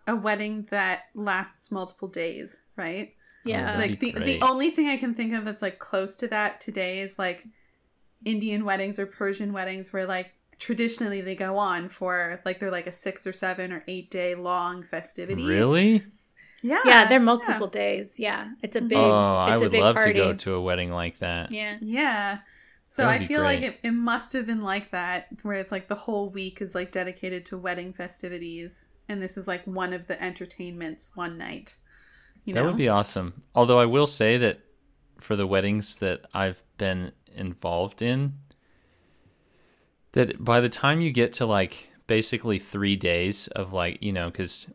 a 0.07 0.15
wedding 0.15 0.67
that 0.71 1.03
lasts 1.15 1.71
multiple 1.71 2.07
days, 2.07 2.61
right? 2.75 3.13
yeah 3.45 3.61
oh, 3.75 3.77
That'd 3.77 3.91
like 3.91 3.99
be 3.99 4.11
the 4.11 4.19
the 4.19 4.41
only 4.41 4.71
thing 4.71 4.87
I 4.89 4.97
can 4.97 5.13
think 5.13 5.33
of 5.33 5.45
that's 5.45 5.61
like 5.61 5.79
close 5.79 6.15
to 6.17 6.27
that 6.29 6.59
today 6.59 6.99
is 6.99 7.17
like 7.17 7.45
Indian 8.25 8.65
weddings 8.65 8.99
or 8.99 9.05
Persian 9.05 9.53
weddings 9.53 9.93
where 9.93 10.05
like 10.05 10.31
traditionally 10.59 11.21
they 11.21 11.35
go 11.35 11.57
on 11.57 11.87
for 11.87 12.41
like 12.43 12.59
they're 12.59 12.71
like 12.71 12.87
a 12.87 12.91
6 12.91 13.27
or 13.27 13.31
7 13.31 13.71
or 13.71 13.83
8 13.87 14.09
day 14.11 14.35
long 14.35 14.83
festivity. 14.83 15.45
Really? 15.45 16.03
Yeah. 16.63 16.79
Yeah, 16.83 17.07
they're 17.07 17.19
multiple 17.19 17.67
days. 17.67 18.19
Yeah, 18.19 18.49
it's 18.63 18.75
a 18.75 18.81
big. 18.81 18.97
oh, 18.97 19.11
I 19.11 19.53
it's 19.53 19.57
a 19.57 19.63
would 19.63 19.71
big 19.71 19.81
love 19.81 19.95
party. 19.95 20.13
to 20.13 20.19
go 20.19 20.33
to 20.33 20.53
a 20.55 20.61
wedding 20.61 20.91
like 20.91 21.19
that. 21.19 21.51
Yeah, 21.51 21.77
Yeah. 21.79 22.39
So 22.89 23.05
I 23.05 23.19
feel 23.19 23.41
like 23.41 23.61
it, 23.61 23.79
it 23.83 23.91
must 23.91 24.31
have 24.33 24.45
been 24.45 24.63
like 24.63 24.91
that, 24.91 25.27
where 25.43 25.57
it's 25.57 25.71
like 25.71 25.87
the 25.87 25.95
whole 25.95 26.29
week 26.29 26.61
is 26.61 26.73
like 26.73 26.91
dedicated 26.91 27.45
to 27.47 27.57
wedding 27.57 27.91
festivities, 27.91 28.87
and 29.09 29.21
this 29.21 29.37
is 29.37 29.47
like 29.47 29.63
one 29.65 29.93
of 29.93 30.07
the 30.07 30.21
entertainments 30.23 31.11
one 31.13 31.37
night. 31.37 31.75
You 32.45 32.53
that 32.53 32.61
know, 32.61 32.67
would 32.67 32.77
be 32.77 32.87
awesome. 32.87 33.43
Although 33.53 33.79
I 33.79 33.85
will 33.85 34.07
say 34.07 34.37
that 34.37 34.61
for 35.19 35.35
the 35.35 35.45
weddings 35.45 35.97
that 35.97 36.25
I've 36.33 36.63
been 36.77 37.11
involved 37.35 38.01
in, 38.01 38.33
that 40.13 40.43
by 40.43 40.61
the 40.61 40.69
time 40.69 41.01
you 41.01 41.11
get 41.11 41.33
to 41.33 41.45
like 41.45 41.89
basically 42.07 42.57
three 42.57 42.95
days 42.95 43.47
of 43.47 43.73
like, 43.73 44.01
you 44.01 44.13
know, 44.13 44.29
because 44.29 44.67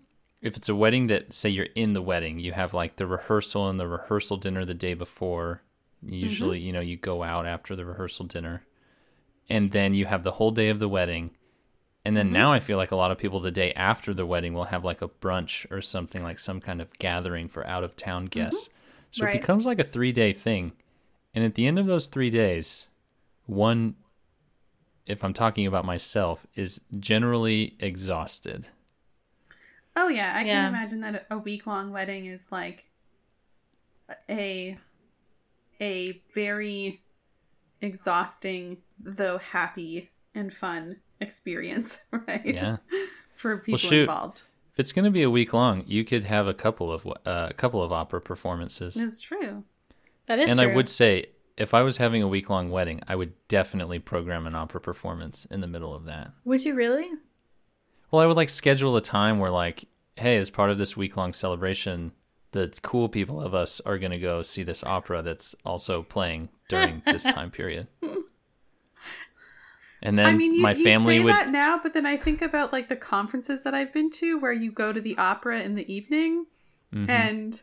if 0.43 0.57
it's 0.57 0.69
a 0.69 0.75
wedding 0.75 1.07
that 1.07 1.33
say 1.33 1.49
you're 1.49 1.67
in 1.75 1.95
the 1.95 2.03
wedding, 2.03 2.39
you 2.39 2.53
have 2.53 2.75
like 2.75 2.97
the 2.97 3.07
rehearsal 3.07 3.69
and 3.71 3.81
the 3.81 3.89
rehearsal 3.89 4.37
dinner 4.37 4.67
the 4.67 4.75
day 4.75 4.93
before. 4.93 5.63
Usually, 6.05 6.59
mm-hmm. 6.59 6.67
you 6.67 6.73
know, 6.73 6.81
you 6.81 6.97
go 6.97 7.23
out 7.23 7.47
after 7.47 7.77
the 7.77 7.85
rehearsal 7.85 8.27
dinner. 8.27 8.65
And 9.49 9.71
then 9.73 9.95
you 9.95 10.07
have 10.07 10.23
the 10.23 10.33
whole 10.33 10.51
day 10.51 10.69
of 10.69 10.79
the 10.79 10.89
wedding. 10.89 11.31
And 12.05 12.17
then 12.17 12.27
mm-hmm. 12.27 12.35
now 12.35 12.53
I 12.53 12.61
feel 12.61 12.77
like 12.77 12.91
a 12.91 12.97
lot 12.97 13.11
of 13.11 13.19
people 13.19 13.41
the 13.41 13.51
day 13.51 13.73
after 13.75 14.13
the 14.13 14.27
wedding 14.27 14.55
will 14.55 14.65
have 14.65 14.85
like 14.85 15.03
a 15.03 15.09
brunch 15.09 15.71
or 15.71 15.81
something 15.81 16.23
like 16.23 16.39
some 16.39 16.61
kind 16.61 16.81
of 16.81 16.93
gathering 16.99 17.49
for 17.49 17.67
out 17.67 17.85
of 17.85 17.97
town 17.97 18.29
mm-hmm. 18.29 18.41
guests. 18.41 18.69
So 19.11 19.25
Right. 19.25 19.35
it 19.35 19.41
becomes 19.41 19.67
like 19.67 19.79
a 19.79 19.85
three 19.85 20.13
day 20.13 20.33
thing. 20.33 20.73
And 21.35 21.45
at 21.45 21.55
the 21.55 21.67
end 21.67 21.79
of 21.79 21.87
those 21.87 22.09
three 22.09 22.31
days, 22.31 22.89
one, 23.47 23.97
if 25.07 25.25
I'm 25.25 25.33
talking 25.33 25.67
about 25.67 25.85
myself, 25.85 26.47
is 26.55 26.81
generally 26.99 27.77
exhausted. 27.79 28.69
Oh 29.97 30.09
yeah, 30.09 30.33
I 30.35 30.41
Yeah. 30.41 30.65
can 30.65 30.75
imagine 30.75 31.01
that 31.01 31.27
a 31.31 31.39
week 31.39 31.67
long 31.67 31.91
wedding 31.91 32.27
is 32.27 32.51
like 32.51 32.89
a 34.29 34.79
a 35.83 36.21
very 36.35 37.03
exhausting 37.83 38.79
though 38.99 39.39
happy 39.39 40.11
and 40.35 40.55
fun 40.55 41.01
experience, 41.21 41.99
right? 42.13 42.47
Yeah. 42.47 42.77
For 43.35 43.59
people 43.59 43.79
shoot. 43.79 44.03
involved. 44.03 44.43
If 44.73 44.81
it's 44.81 44.93
going 44.93 45.05
to 45.05 45.11
be 45.11 45.23
a 45.23 45.31
week 45.31 45.53
long, 45.53 45.85
you 45.87 46.05
could 46.05 46.25
have 46.25 46.47
a 46.47 46.55
couple 46.55 46.91
of 46.91 47.07
uh, 47.07 47.49
a 47.51 47.55
couple 47.55 47.83
of 47.83 47.93
opera 47.93 48.21
performances. 48.21 48.97
It's 48.97 49.21
true. 49.21 49.65
That 50.27 50.39
is 50.39 50.49
and 50.49 50.59
true. 50.59 50.71
I 50.71 50.75
would 50.75 50.89
say, 50.89 51.27
if 51.59 51.75
I 51.75 51.83
was 51.83 51.99
having 51.99 52.23
a 52.23 52.29
week 52.29 52.49
long 52.49 52.71
wedding, 52.71 53.01
I 53.07 53.17
would 53.17 53.33
definitely 53.49 53.99
program 53.99 54.47
an 54.47 54.55
opera 54.55 54.81
performance 54.81 55.45
in 55.51 55.61
the 55.61 55.67
middle 55.67 55.95
of 55.95 56.05
that. 56.05 56.31
Would 56.45 56.65
you 56.65 56.75
really? 56.75 57.09
Well, 58.11 58.23
I 58.23 58.27
would 58.27 58.37
like 58.37 58.49
schedule 58.49 58.97
a 58.97 59.03
time 59.03 59.39
where, 59.39 59.51
like, 59.51 59.87
hey, 60.17 60.37
as 60.37 60.49
part 60.49 60.71
of 60.71 60.79
this 60.79 60.97
week 60.97 61.17
long 61.17 61.33
celebration, 61.33 62.13
the 62.53 62.73
cool 62.83 63.09
people 63.09 63.41
of 63.41 63.55
us 63.55 63.81
are 63.81 63.99
going 63.99 64.13
to 64.13 64.19
go 64.19 64.43
see 64.43 64.63
this 64.63 64.85
opera 64.85 65.23
that's 65.23 65.55
also 65.65 66.03
playing 66.03 66.49
during 66.69 67.03
this 67.07 67.25
time 67.25 67.51
period. 67.59 67.89
And 70.05 70.19
then 70.19 70.27
I 70.27 70.33
mean, 70.35 70.55
you, 70.55 70.63
my 70.63 70.73
you 70.73 70.85
family 70.85 71.19
say 71.19 71.25
would. 71.25 71.33
that 71.33 71.51
now, 71.51 71.79
but 71.81 71.93
then 71.93 72.07
I 72.07 72.17
think 72.17 72.43
about 72.43 72.73
like 72.73 72.89
the 72.89 72.97
conferences 72.97 73.63
that 73.63 73.73
I've 73.73 73.93
been 73.93 74.11
to 74.13 74.39
where 74.39 74.53
you 74.53 74.73
go 74.73 74.93
to 74.93 75.01
the 75.01 75.17
opera 75.17 75.61
in 75.61 75.75
the 75.77 75.93
evening 75.93 76.47
Mhm. 76.93 77.09
and 77.09 77.63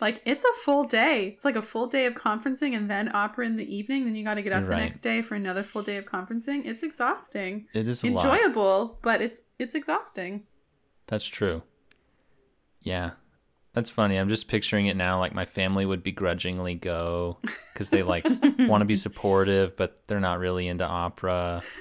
like 0.00 0.22
it's 0.24 0.44
a 0.44 0.52
full 0.64 0.84
day. 0.84 1.26
It's 1.34 1.44
like 1.44 1.56
a 1.56 1.62
full 1.62 1.86
day 1.88 2.06
of 2.06 2.14
conferencing 2.14 2.74
and 2.76 2.88
then 2.88 3.10
opera 3.14 3.44
in 3.44 3.56
the 3.56 3.74
evening. 3.76 4.04
Then 4.04 4.14
you 4.14 4.24
got 4.24 4.34
to 4.34 4.42
get 4.42 4.52
up 4.52 4.60
You're 4.62 4.70
the 4.70 4.76
next 4.76 5.00
day 5.00 5.20
for 5.20 5.34
another 5.34 5.62
full 5.64 5.82
day 5.82 5.96
of 5.96 6.06
conferencing. 6.06 6.64
It's 6.64 6.82
exhausting. 6.84 7.66
it 7.74 7.86
is 7.88 8.04
a 8.04 8.08
lot. 8.10 8.24
Enjoyable, 8.24 8.98
but 9.02 9.20
it's 9.20 9.40
it's 9.58 9.74
exhausting. 9.74 10.44
That's 11.08 11.26
true. 11.26 11.62
Yeah. 12.82 13.10
That's 13.72 13.88
funny. 13.90 14.16
I'm 14.16 14.28
just 14.28 14.48
picturing 14.48 14.86
it 14.86 14.96
now. 14.96 15.20
Like 15.20 15.32
my 15.34 15.44
family 15.44 15.86
would 15.86 16.02
begrudgingly 16.02 16.74
go 16.74 17.38
because 17.72 17.90
they 17.90 18.02
like 18.02 18.24
want 18.58 18.80
to 18.80 18.84
be 18.84 18.96
supportive, 18.96 19.76
but 19.76 20.02
they're 20.06 20.20
not 20.20 20.38
really 20.40 20.66
into 20.68 20.84
opera. 20.84 21.62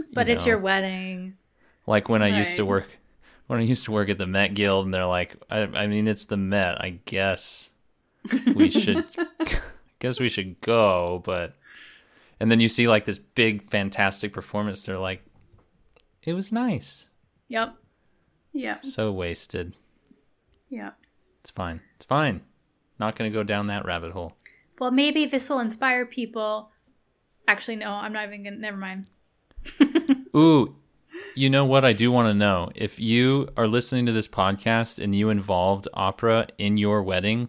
You 0.00 0.04
But 0.12 0.28
it's 0.28 0.42
know? 0.42 0.48
your 0.50 0.58
wedding. 0.58 1.36
like 1.86 2.08
when 2.08 2.22
I 2.22 2.28
used 2.38 2.56
to 2.56 2.64
work 2.64 2.86
when 3.48 3.58
I 3.58 3.62
used 3.62 3.84
to 3.86 3.90
work 3.92 4.08
at 4.08 4.16
the 4.18 4.26
Met 4.28 4.54
Guild, 4.54 4.84
and 4.84 4.94
they're 4.94 5.06
like, 5.06 5.36
I, 5.50 5.60
I 5.62 5.86
mean, 5.88 6.06
it's 6.06 6.26
the 6.26 6.36
Met. 6.36 6.80
I 6.80 7.00
guess 7.04 7.68
we 8.54 8.70
should, 8.70 9.04
guess 9.98 10.20
we 10.20 10.28
should 10.28 10.60
go, 10.60 11.20
but 11.24 11.54
and 12.38 12.48
then 12.50 12.60
you 12.60 12.68
see 12.68 12.86
like 12.86 13.06
this 13.06 13.18
big 13.18 13.68
fantastic 13.70 14.32
performance. 14.32 14.84
They're 14.84 14.98
like, 14.98 15.22
it 16.22 16.32
was 16.34 16.52
nice. 16.52 17.06
Yep. 17.48 17.74
Yeah, 18.52 18.78
So 18.80 19.10
wasted. 19.10 19.74
Yeah. 20.70 20.90
It's 21.40 21.50
fine. 21.50 21.80
It's 21.96 22.04
fine. 22.04 22.42
Not 22.98 23.16
going 23.16 23.30
to 23.30 23.34
go 23.34 23.42
down 23.42 23.68
that 23.68 23.84
rabbit 23.84 24.12
hole. 24.12 24.34
Well, 24.78 24.90
maybe 24.90 25.24
this 25.24 25.48
will 25.48 25.60
inspire 25.60 26.04
people. 26.06 26.70
Actually, 27.46 27.76
no, 27.76 27.90
I'm 27.90 28.12
not 28.12 28.26
even 28.26 28.44
gonna. 28.44 28.56
Never 28.56 28.76
mind. 28.76 29.06
Ooh, 30.36 30.76
you 31.34 31.48
know 31.50 31.64
what? 31.64 31.84
I 31.84 31.92
do 31.92 32.12
want 32.12 32.28
to 32.28 32.34
know 32.34 32.70
if 32.74 33.00
you 33.00 33.48
are 33.56 33.66
listening 33.66 34.06
to 34.06 34.12
this 34.12 34.28
podcast 34.28 35.02
and 35.02 35.14
you 35.14 35.30
involved 35.30 35.88
opera 35.94 36.48
in 36.58 36.76
your 36.76 37.02
wedding, 37.02 37.48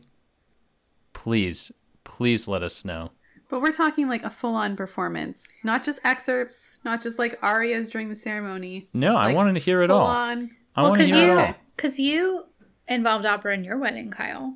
please, 1.14 1.72
please 2.04 2.48
let 2.48 2.64
us 2.64 2.86
know. 2.86 3.12
But 3.50 3.62
we're 3.62 3.72
talking 3.74 4.08
like 4.08 4.24
a 4.24 4.30
full 4.30 4.56
on 4.56 4.76
performance, 4.76 5.48
not 5.64 5.84
just 5.84 6.00
excerpts, 6.04 6.80
not 6.86 7.02
just 7.02 7.18
like 7.18 7.38
arias 7.42 7.90
during 7.90 8.10
the 8.10 8.16
ceremony. 8.16 8.88
No, 8.94 9.16
I 9.16 9.34
wanted 9.34 9.54
to 9.54 9.60
hear 9.60 9.82
it 9.82 9.90
all. 9.90 10.06
full-on- 10.08 10.52
I 10.76 10.82
well, 10.84 10.92
want 10.92 11.02
to 11.02 11.08
hear 11.08 11.26
you, 11.34 11.40
it 11.40 11.48
all. 11.48 11.56
because 11.76 12.00
you 12.00 12.46
involved 12.90 13.26
opera 13.26 13.54
in 13.54 13.64
your 13.64 13.78
wedding, 13.78 14.12
Kyle. 14.12 14.56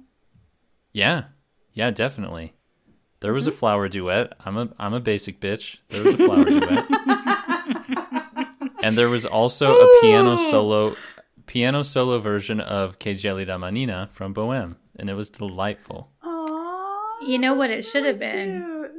Yeah, 0.91 1.25
yeah, 1.73 1.91
definitely. 1.91 2.53
There 3.21 3.33
was 3.33 3.47
a 3.47 3.51
Mm-hmm. 3.51 3.59
flower 3.59 3.87
duet. 3.87 4.33
I'm 4.45 4.57
a 4.57 4.69
I'm 4.77 4.93
a 4.93 4.99
basic 4.99 5.39
bitch. 5.39 5.77
There 5.89 6.03
was 6.03 6.13
a 6.13 6.17
flower 6.17 6.43
duet, 6.43 6.85
and 8.83 8.97
there 8.97 9.09
was 9.09 9.25
also 9.25 9.75
a 9.79 10.01
piano 10.01 10.35
solo, 10.37 10.95
piano 11.45 11.83
solo 11.83 12.19
version 12.19 12.59
of 12.59 12.99
Che 12.99 13.13
Gelida 13.15 13.57
Manina 13.57 14.09
from 14.11 14.33
Bohème, 14.33 14.75
and 14.97 15.09
it 15.09 15.13
was 15.13 15.29
delightful. 15.29 16.11
Aw, 16.23 17.19
You 17.25 17.39
know 17.39 17.53
what 17.53 17.69
it 17.69 17.85
should 17.85 18.05
have 18.05 18.19
really 18.19 18.33
been? 18.33 18.61
cute. 18.81 18.91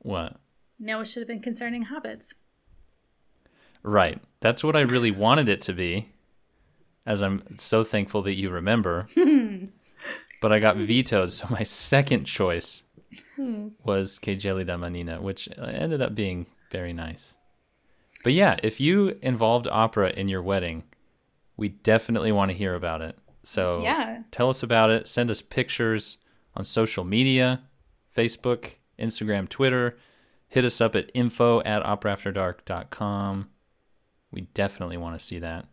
What? 0.00 0.36
No, 0.78 1.00
it 1.00 1.04
should 1.06 1.20
have 1.20 1.28
been 1.28 1.40
concerning 1.40 1.86
hobbits. 1.86 2.32
Right. 3.82 4.20
That's 4.40 4.64
what 4.64 4.76
I 4.76 4.80
really 4.80 5.10
wanted 5.10 5.48
it 5.48 5.60
to 5.62 5.72
be. 5.72 6.08
As 7.06 7.22
I'm 7.22 7.42
so 7.56 7.84
thankful 7.84 8.22
that 8.22 8.34
you 8.34 8.50
remember. 8.50 9.06
Hmm. 9.16 9.66
but 10.42 10.52
I 10.52 10.58
got 10.58 10.76
vetoed, 10.76 11.32
so 11.32 11.46
my 11.48 11.62
second 11.62 12.24
choice 12.24 12.82
hmm. 13.36 13.68
was 13.82 14.18
Che 14.18 14.36
Gelida 14.36 14.78
Manina, 14.78 15.20
which 15.20 15.48
ended 15.58 16.02
up 16.02 16.14
being 16.14 16.46
very 16.70 16.92
nice. 16.92 17.34
But 18.22 18.34
yeah, 18.34 18.56
if 18.62 18.80
you 18.80 19.18
involved 19.22 19.66
opera 19.66 20.10
in 20.10 20.28
your 20.28 20.42
wedding, 20.42 20.84
we 21.56 21.68
definitely 21.68 22.32
want 22.32 22.50
to 22.50 22.56
hear 22.56 22.74
about 22.74 23.00
it. 23.00 23.16
So 23.42 23.82
Yeah. 23.82 24.22
tell 24.30 24.50
us 24.50 24.62
about 24.62 24.90
it. 24.90 25.08
Send 25.08 25.30
us 25.30 25.40
pictures 25.40 26.18
on 26.54 26.64
social 26.64 27.04
media 27.04 27.62
Facebook, 28.16 28.74
Instagram, 28.98 29.48
Twitter. 29.48 29.96
Hit 30.48 30.64
us 30.64 30.80
up 30.80 30.94
at 30.94 31.10
info 31.14 31.60
at 31.62 31.82
operaafterdark.com. 31.82 33.48
We 34.30 34.42
definitely 34.54 34.96
want 34.96 35.18
to 35.18 35.24
see 35.24 35.38
that. 35.40 35.66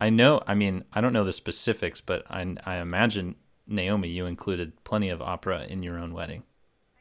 I 0.00 0.10
know, 0.10 0.42
I 0.46 0.54
mean, 0.54 0.84
I 0.92 1.00
don't 1.00 1.12
know 1.12 1.24
the 1.24 1.32
specifics, 1.32 2.00
but 2.00 2.24
I, 2.30 2.56
I 2.64 2.76
imagine, 2.76 3.36
Naomi, 3.66 4.08
you 4.08 4.26
included 4.26 4.82
plenty 4.84 5.10
of 5.10 5.20
opera 5.20 5.66
in 5.68 5.82
your 5.82 5.98
own 5.98 6.14
wedding. 6.14 6.44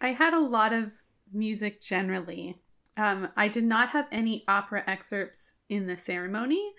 I 0.02 0.10
had 0.10 0.34
a 0.34 0.40
lot 0.40 0.74
of 0.74 0.92
music 1.32 1.82
generally. 1.82 2.56
Um, 2.98 3.30
I 3.38 3.48
did 3.48 3.64
not 3.64 3.90
have 3.90 4.08
any 4.12 4.44
opera 4.48 4.84
excerpts 4.86 5.54
in 5.70 5.88
the 5.88 5.96
ceremony, 5.96 6.74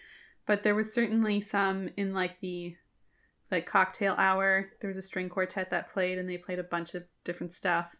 but 0.47 0.63
there 0.63 0.75
was 0.75 0.93
certainly 0.93 1.41
some 1.41 1.89
in 1.97 2.13
like 2.13 2.41
the 2.41 2.77
like 3.51 3.67
cocktail 3.67 4.15
hour. 4.19 4.71
There 4.81 4.89
was 4.89 4.97
a 4.97 5.03
string 5.03 5.29
quartet 5.29 5.71
that 5.71 5.93
played, 5.93 6.19
and 6.19 6.29
they 6.29 6.39
played 6.39 6.59
a 6.59 6.65
bunch 6.65 6.95
of 6.95 7.05
different 7.25 7.53
stuff. 7.53 7.97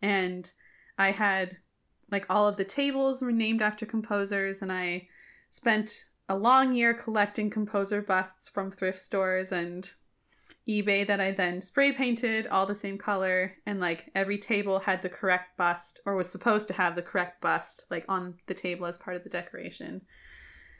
And 0.00 0.50
I 0.98 1.12
had 1.12 1.58
like 2.10 2.26
all 2.28 2.48
of 2.48 2.56
the 2.56 2.64
tables 2.64 3.22
were 3.22 3.32
named 3.32 3.62
after 3.62 3.86
composers, 3.86 4.60
and 4.60 4.72
I 4.72 5.08
spent 5.50 6.06
a 6.32 6.36
long 6.36 6.74
year 6.74 6.94
collecting 6.94 7.50
composer 7.50 8.00
busts 8.00 8.48
from 8.48 8.70
thrift 8.70 9.02
stores 9.02 9.52
and 9.52 9.90
eBay 10.66 11.06
that 11.06 11.20
I 11.20 11.32
then 11.32 11.60
spray 11.60 11.92
painted 11.92 12.46
all 12.46 12.64
the 12.64 12.74
same 12.74 12.96
color 12.96 13.52
and 13.66 13.80
like 13.80 14.10
every 14.14 14.38
table 14.38 14.78
had 14.78 15.02
the 15.02 15.10
correct 15.10 15.58
bust 15.58 16.00
or 16.06 16.16
was 16.16 16.30
supposed 16.30 16.68
to 16.68 16.74
have 16.74 16.96
the 16.96 17.02
correct 17.02 17.42
bust 17.42 17.84
like 17.90 18.06
on 18.08 18.36
the 18.46 18.54
table 18.54 18.86
as 18.86 18.96
part 18.96 19.14
of 19.14 19.24
the 19.24 19.28
decoration. 19.28 20.00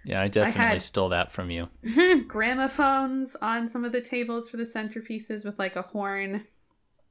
Yeah, 0.06 0.22
I 0.22 0.28
definitely 0.28 0.62
had- 0.62 0.80
stole 0.80 1.10
that 1.10 1.30
from 1.30 1.50
you. 1.50 1.68
Gramophones 2.26 3.36
on 3.42 3.68
some 3.68 3.84
of 3.84 3.92
the 3.92 4.00
tables 4.00 4.48
for 4.48 4.56
the 4.56 4.62
centerpieces 4.64 5.44
with 5.44 5.58
like 5.58 5.76
a 5.76 5.82
horn 5.82 6.46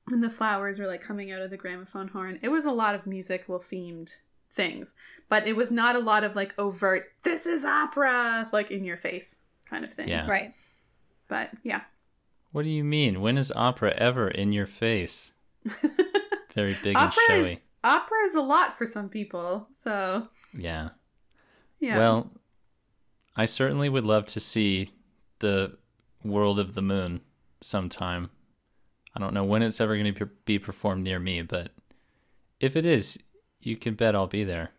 and 0.10 0.24
the 0.24 0.32
flowers 0.32 0.80
were 0.80 0.88
like 0.88 1.02
coming 1.02 1.32
out 1.32 1.44
of 1.44 1.52
the 1.52 1.58
gramophone 1.58 2.08
horn. 2.08 2.40
It 2.42 2.50
was 2.50 2.66
a 2.66 2.72
lot 2.72 2.96
of 2.96 3.06
musical 3.06 3.60
themed 3.60 4.14
things, 4.54 4.94
but 5.30 5.48
it 5.48 5.56
was 5.56 5.72
not 5.72 5.96
a 5.96 6.00
lot 6.00 6.24
of 6.24 6.36
like 6.36 6.54
overt 6.58 7.12
this 7.24 7.46
is 7.46 7.64
opera 7.66 8.50
like 8.52 8.72
in 8.72 8.84
your 8.84 8.98
face 8.98 9.42
kind 9.70 9.86
of 9.86 9.94
thing. 9.94 10.10
Yeah. 10.10 10.28
Right. 10.28 10.54
But 11.28 11.52
yeah. 11.64 11.82
What 12.52 12.64
do 12.64 12.70
you 12.70 12.84
mean? 12.84 13.22
When 13.22 13.38
is 13.38 13.52
opera 13.56 13.94
ever 13.98 14.28
in 14.28 14.52
your 14.52 14.68
face? 14.68 15.32
Very 16.54 16.76
big 16.84 16.98
and 16.98 16.98
opera 16.98 17.24
showy. 17.30 17.52
is 17.54 17.68
opera 17.84 18.18
is 18.26 18.36
a 18.36 18.42
lot 18.42 18.78
for 18.78 18.86
some 18.86 19.08
people. 19.10 19.68
So 19.78 20.28
Yeah. 20.54 20.90
yeah. 21.80 21.98
Well, 21.98 22.32
I 23.36 23.46
certainly 23.46 23.88
would 23.88 24.06
love 24.06 24.26
to 24.28 24.40
see 24.40 24.92
the 25.40 25.78
World 26.24 26.60
of 26.60 26.74
the 26.76 26.82
Moon 26.82 27.22
sometime. 27.62 28.30
I 29.16 29.20
don't 29.20 29.34
know 29.34 29.44
when 29.44 29.62
it's 29.62 29.80
ever 29.82 29.98
going 29.98 30.14
to 30.14 30.26
be 30.46 30.60
performed 30.60 31.04
near 31.04 31.20
me, 31.20 31.42
but 31.42 31.72
if 32.60 32.76
it 32.76 32.86
is, 32.86 33.18
you 33.62 33.78
can 33.78 33.96
bet 33.96 34.16
I'll 34.16 34.28
be 34.28 34.44
there. 34.44 34.72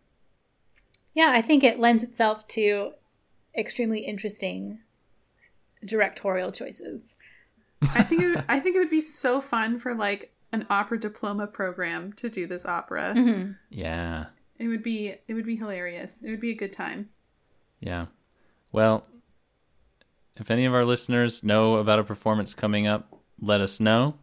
Yeah, 1.13 1.31
I 1.31 1.41
think 1.41 1.63
it 1.63 1.79
lends 1.79 2.03
itself 2.03 2.47
to 2.49 2.93
extremely 3.57 3.99
interesting 3.99 4.79
directorial 5.85 6.51
choices. 6.51 7.15
I 7.81 8.03
think 8.03 8.21
it 8.21 8.27
would, 8.29 8.45
I 8.47 8.59
think 8.59 8.75
it 8.75 8.79
would 8.79 8.89
be 8.89 9.01
so 9.01 9.41
fun 9.41 9.77
for 9.77 9.93
like 9.93 10.33
an 10.51 10.65
opera 10.69 10.99
diploma 10.99 11.47
program 11.47 12.13
to 12.13 12.29
do 12.29 12.47
this 12.47 12.65
opera. 12.65 13.13
Mm-hmm. 13.15 13.51
Yeah. 13.69 14.25
It 14.57 14.67
would 14.67 14.83
be 14.83 15.15
it 15.27 15.33
would 15.33 15.45
be 15.45 15.55
hilarious. 15.55 16.21
It 16.21 16.29
would 16.29 16.39
be 16.39 16.51
a 16.51 16.55
good 16.55 16.71
time. 16.71 17.09
Yeah. 17.79 18.05
Well, 18.71 19.05
if 20.37 20.49
any 20.49 20.65
of 20.65 20.73
our 20.73 20.85
listeners 20.85 21.43
know 21.43 21.75
about 21.75 21.99
a 21.99 22.03
performance 22.03 22.53
coming 22.53 22.87
up, 22.87 23.19
let 23.39 23.61
us 23.61 23.79
know. 23.79 24.15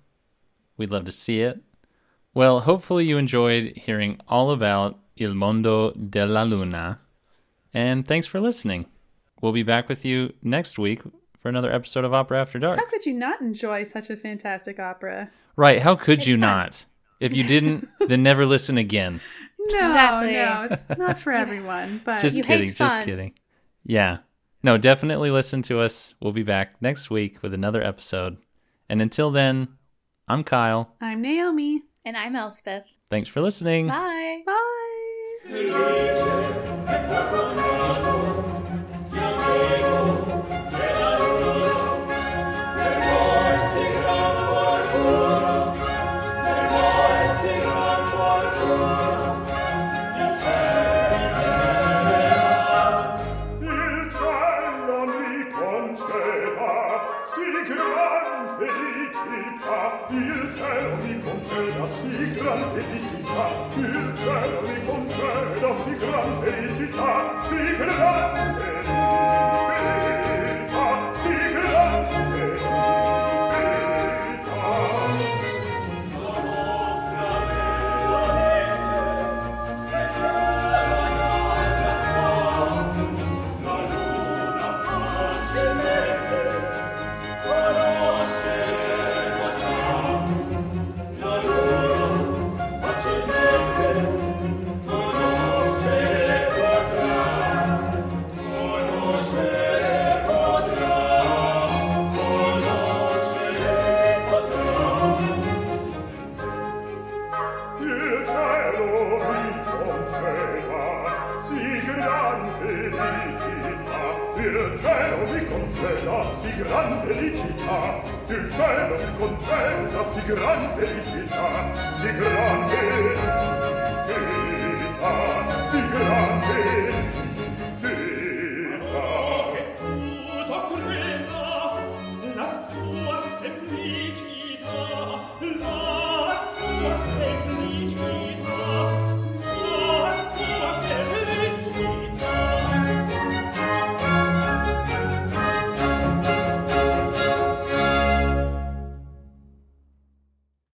We'd 0.76 0.90
love 0.90 1.04
to 1.04 1.12
see 1.12 1.40
it. 1.40 1.60
Well, 2.34 2.60
hopefully 2.60 3.06
you 3.06 3.18
enjoyed 3.18 3.76
hearing 3.76 4.20
all 4.28 4.50
about 4.52 4.98
Il 5.16 5.34
Mondo 5.34 5.90
della 5.92 6.44
Luna. 6.44 7.00
And 7.74 8.06
thanks 8.06 8.26
for 8.26 8.40
listening. 8.40 8.86
We'll 9.40 9.52
be 9.52 9.62
back 9.62 9.88
with 9.88 10.04
you 10.04 10.32
next 10.42 10.78
week 10.78 11.02
for 11.40 11.48
another 11.48 11.72
episode 11.72 12.04
of 12.04 12.12
Opera 12.14 12.40
After 12.40 12.58
Dark. 12.58 12.78
How 12.80 12.86
could 12.86 13.06
you 13.06 13.14
not 13.14 13.40
enjoy 13.40 13.84
such 13.84 14.10
a 14.10 14.16
fantastic 14.16 14.78
opera? 14.78 15.30
Right, 15.56 15.80
how 15.80 15.96
could 15.96 16.24
you 16.26 16.34
fun. 16.34 16.40
not? 16.40 16.84
If 17.20 17.34
you 17.34 17.44
didn't, 17.44 17.88
then 18.06 18.22
never 18.22 18.46
listen 18.46 18.78
again. 18.78 19.20
No, 19.58 19.64
Exactly. 19.88 20.32
no, 20.32 20.68
it's 20.70 20.98
not 20.98 21.18
for 21.18 21.32
everyone. 21.44 22.00
But 22.04 22.20
Just 22.20 22.36
You 22.36 22.42
hate 22.44 22.58
kidding, 22.58 22.74
just 22.74 23.02
kidding. 23.02 23.34
Yeah. 23.84 24.18
No, 24.62 24.76
definitely 24.78 25.30
listen 25.30 25.62
to 25.62 25.80
us. 25.80 26.14
We'll 26.20 26.32
be 26.32 26.42
back 26.42 26.80
next 26.80 27.10
week 27.10 27.42
with 27.42 27.54
another 27.54 27.82
episode. 27.82 28.36
And 28.88 29.00
until 29.02 29.30
then, 29.30 29.68
I'm 30.28 30.44
Kyle. 30.44 30.94
I'm 31.00 31.22
Naomi. 31.22 31.82
And 32.04 32.16
I'm 32.16 32.34
Elspeth. 32.34 32.86
Thanks 33.10 33.28
for 33.28 33.40
listening. 33.40 33.88
Bye. 33.88 34.42
Bye. 34.46 34.56
gran 62.50 62.72
felicità, 62.72 63.46
il 63.76 64.14
cielo 64.18 64.60
mi 64.66 64.84
conceda 64.84 65.74
sì 65.84 65.96
gran 65.96 66.42
felicità, 66.42 67.46
sì 67.46 67.76
gran 67.76 68.56
felicità. 68.58 68.99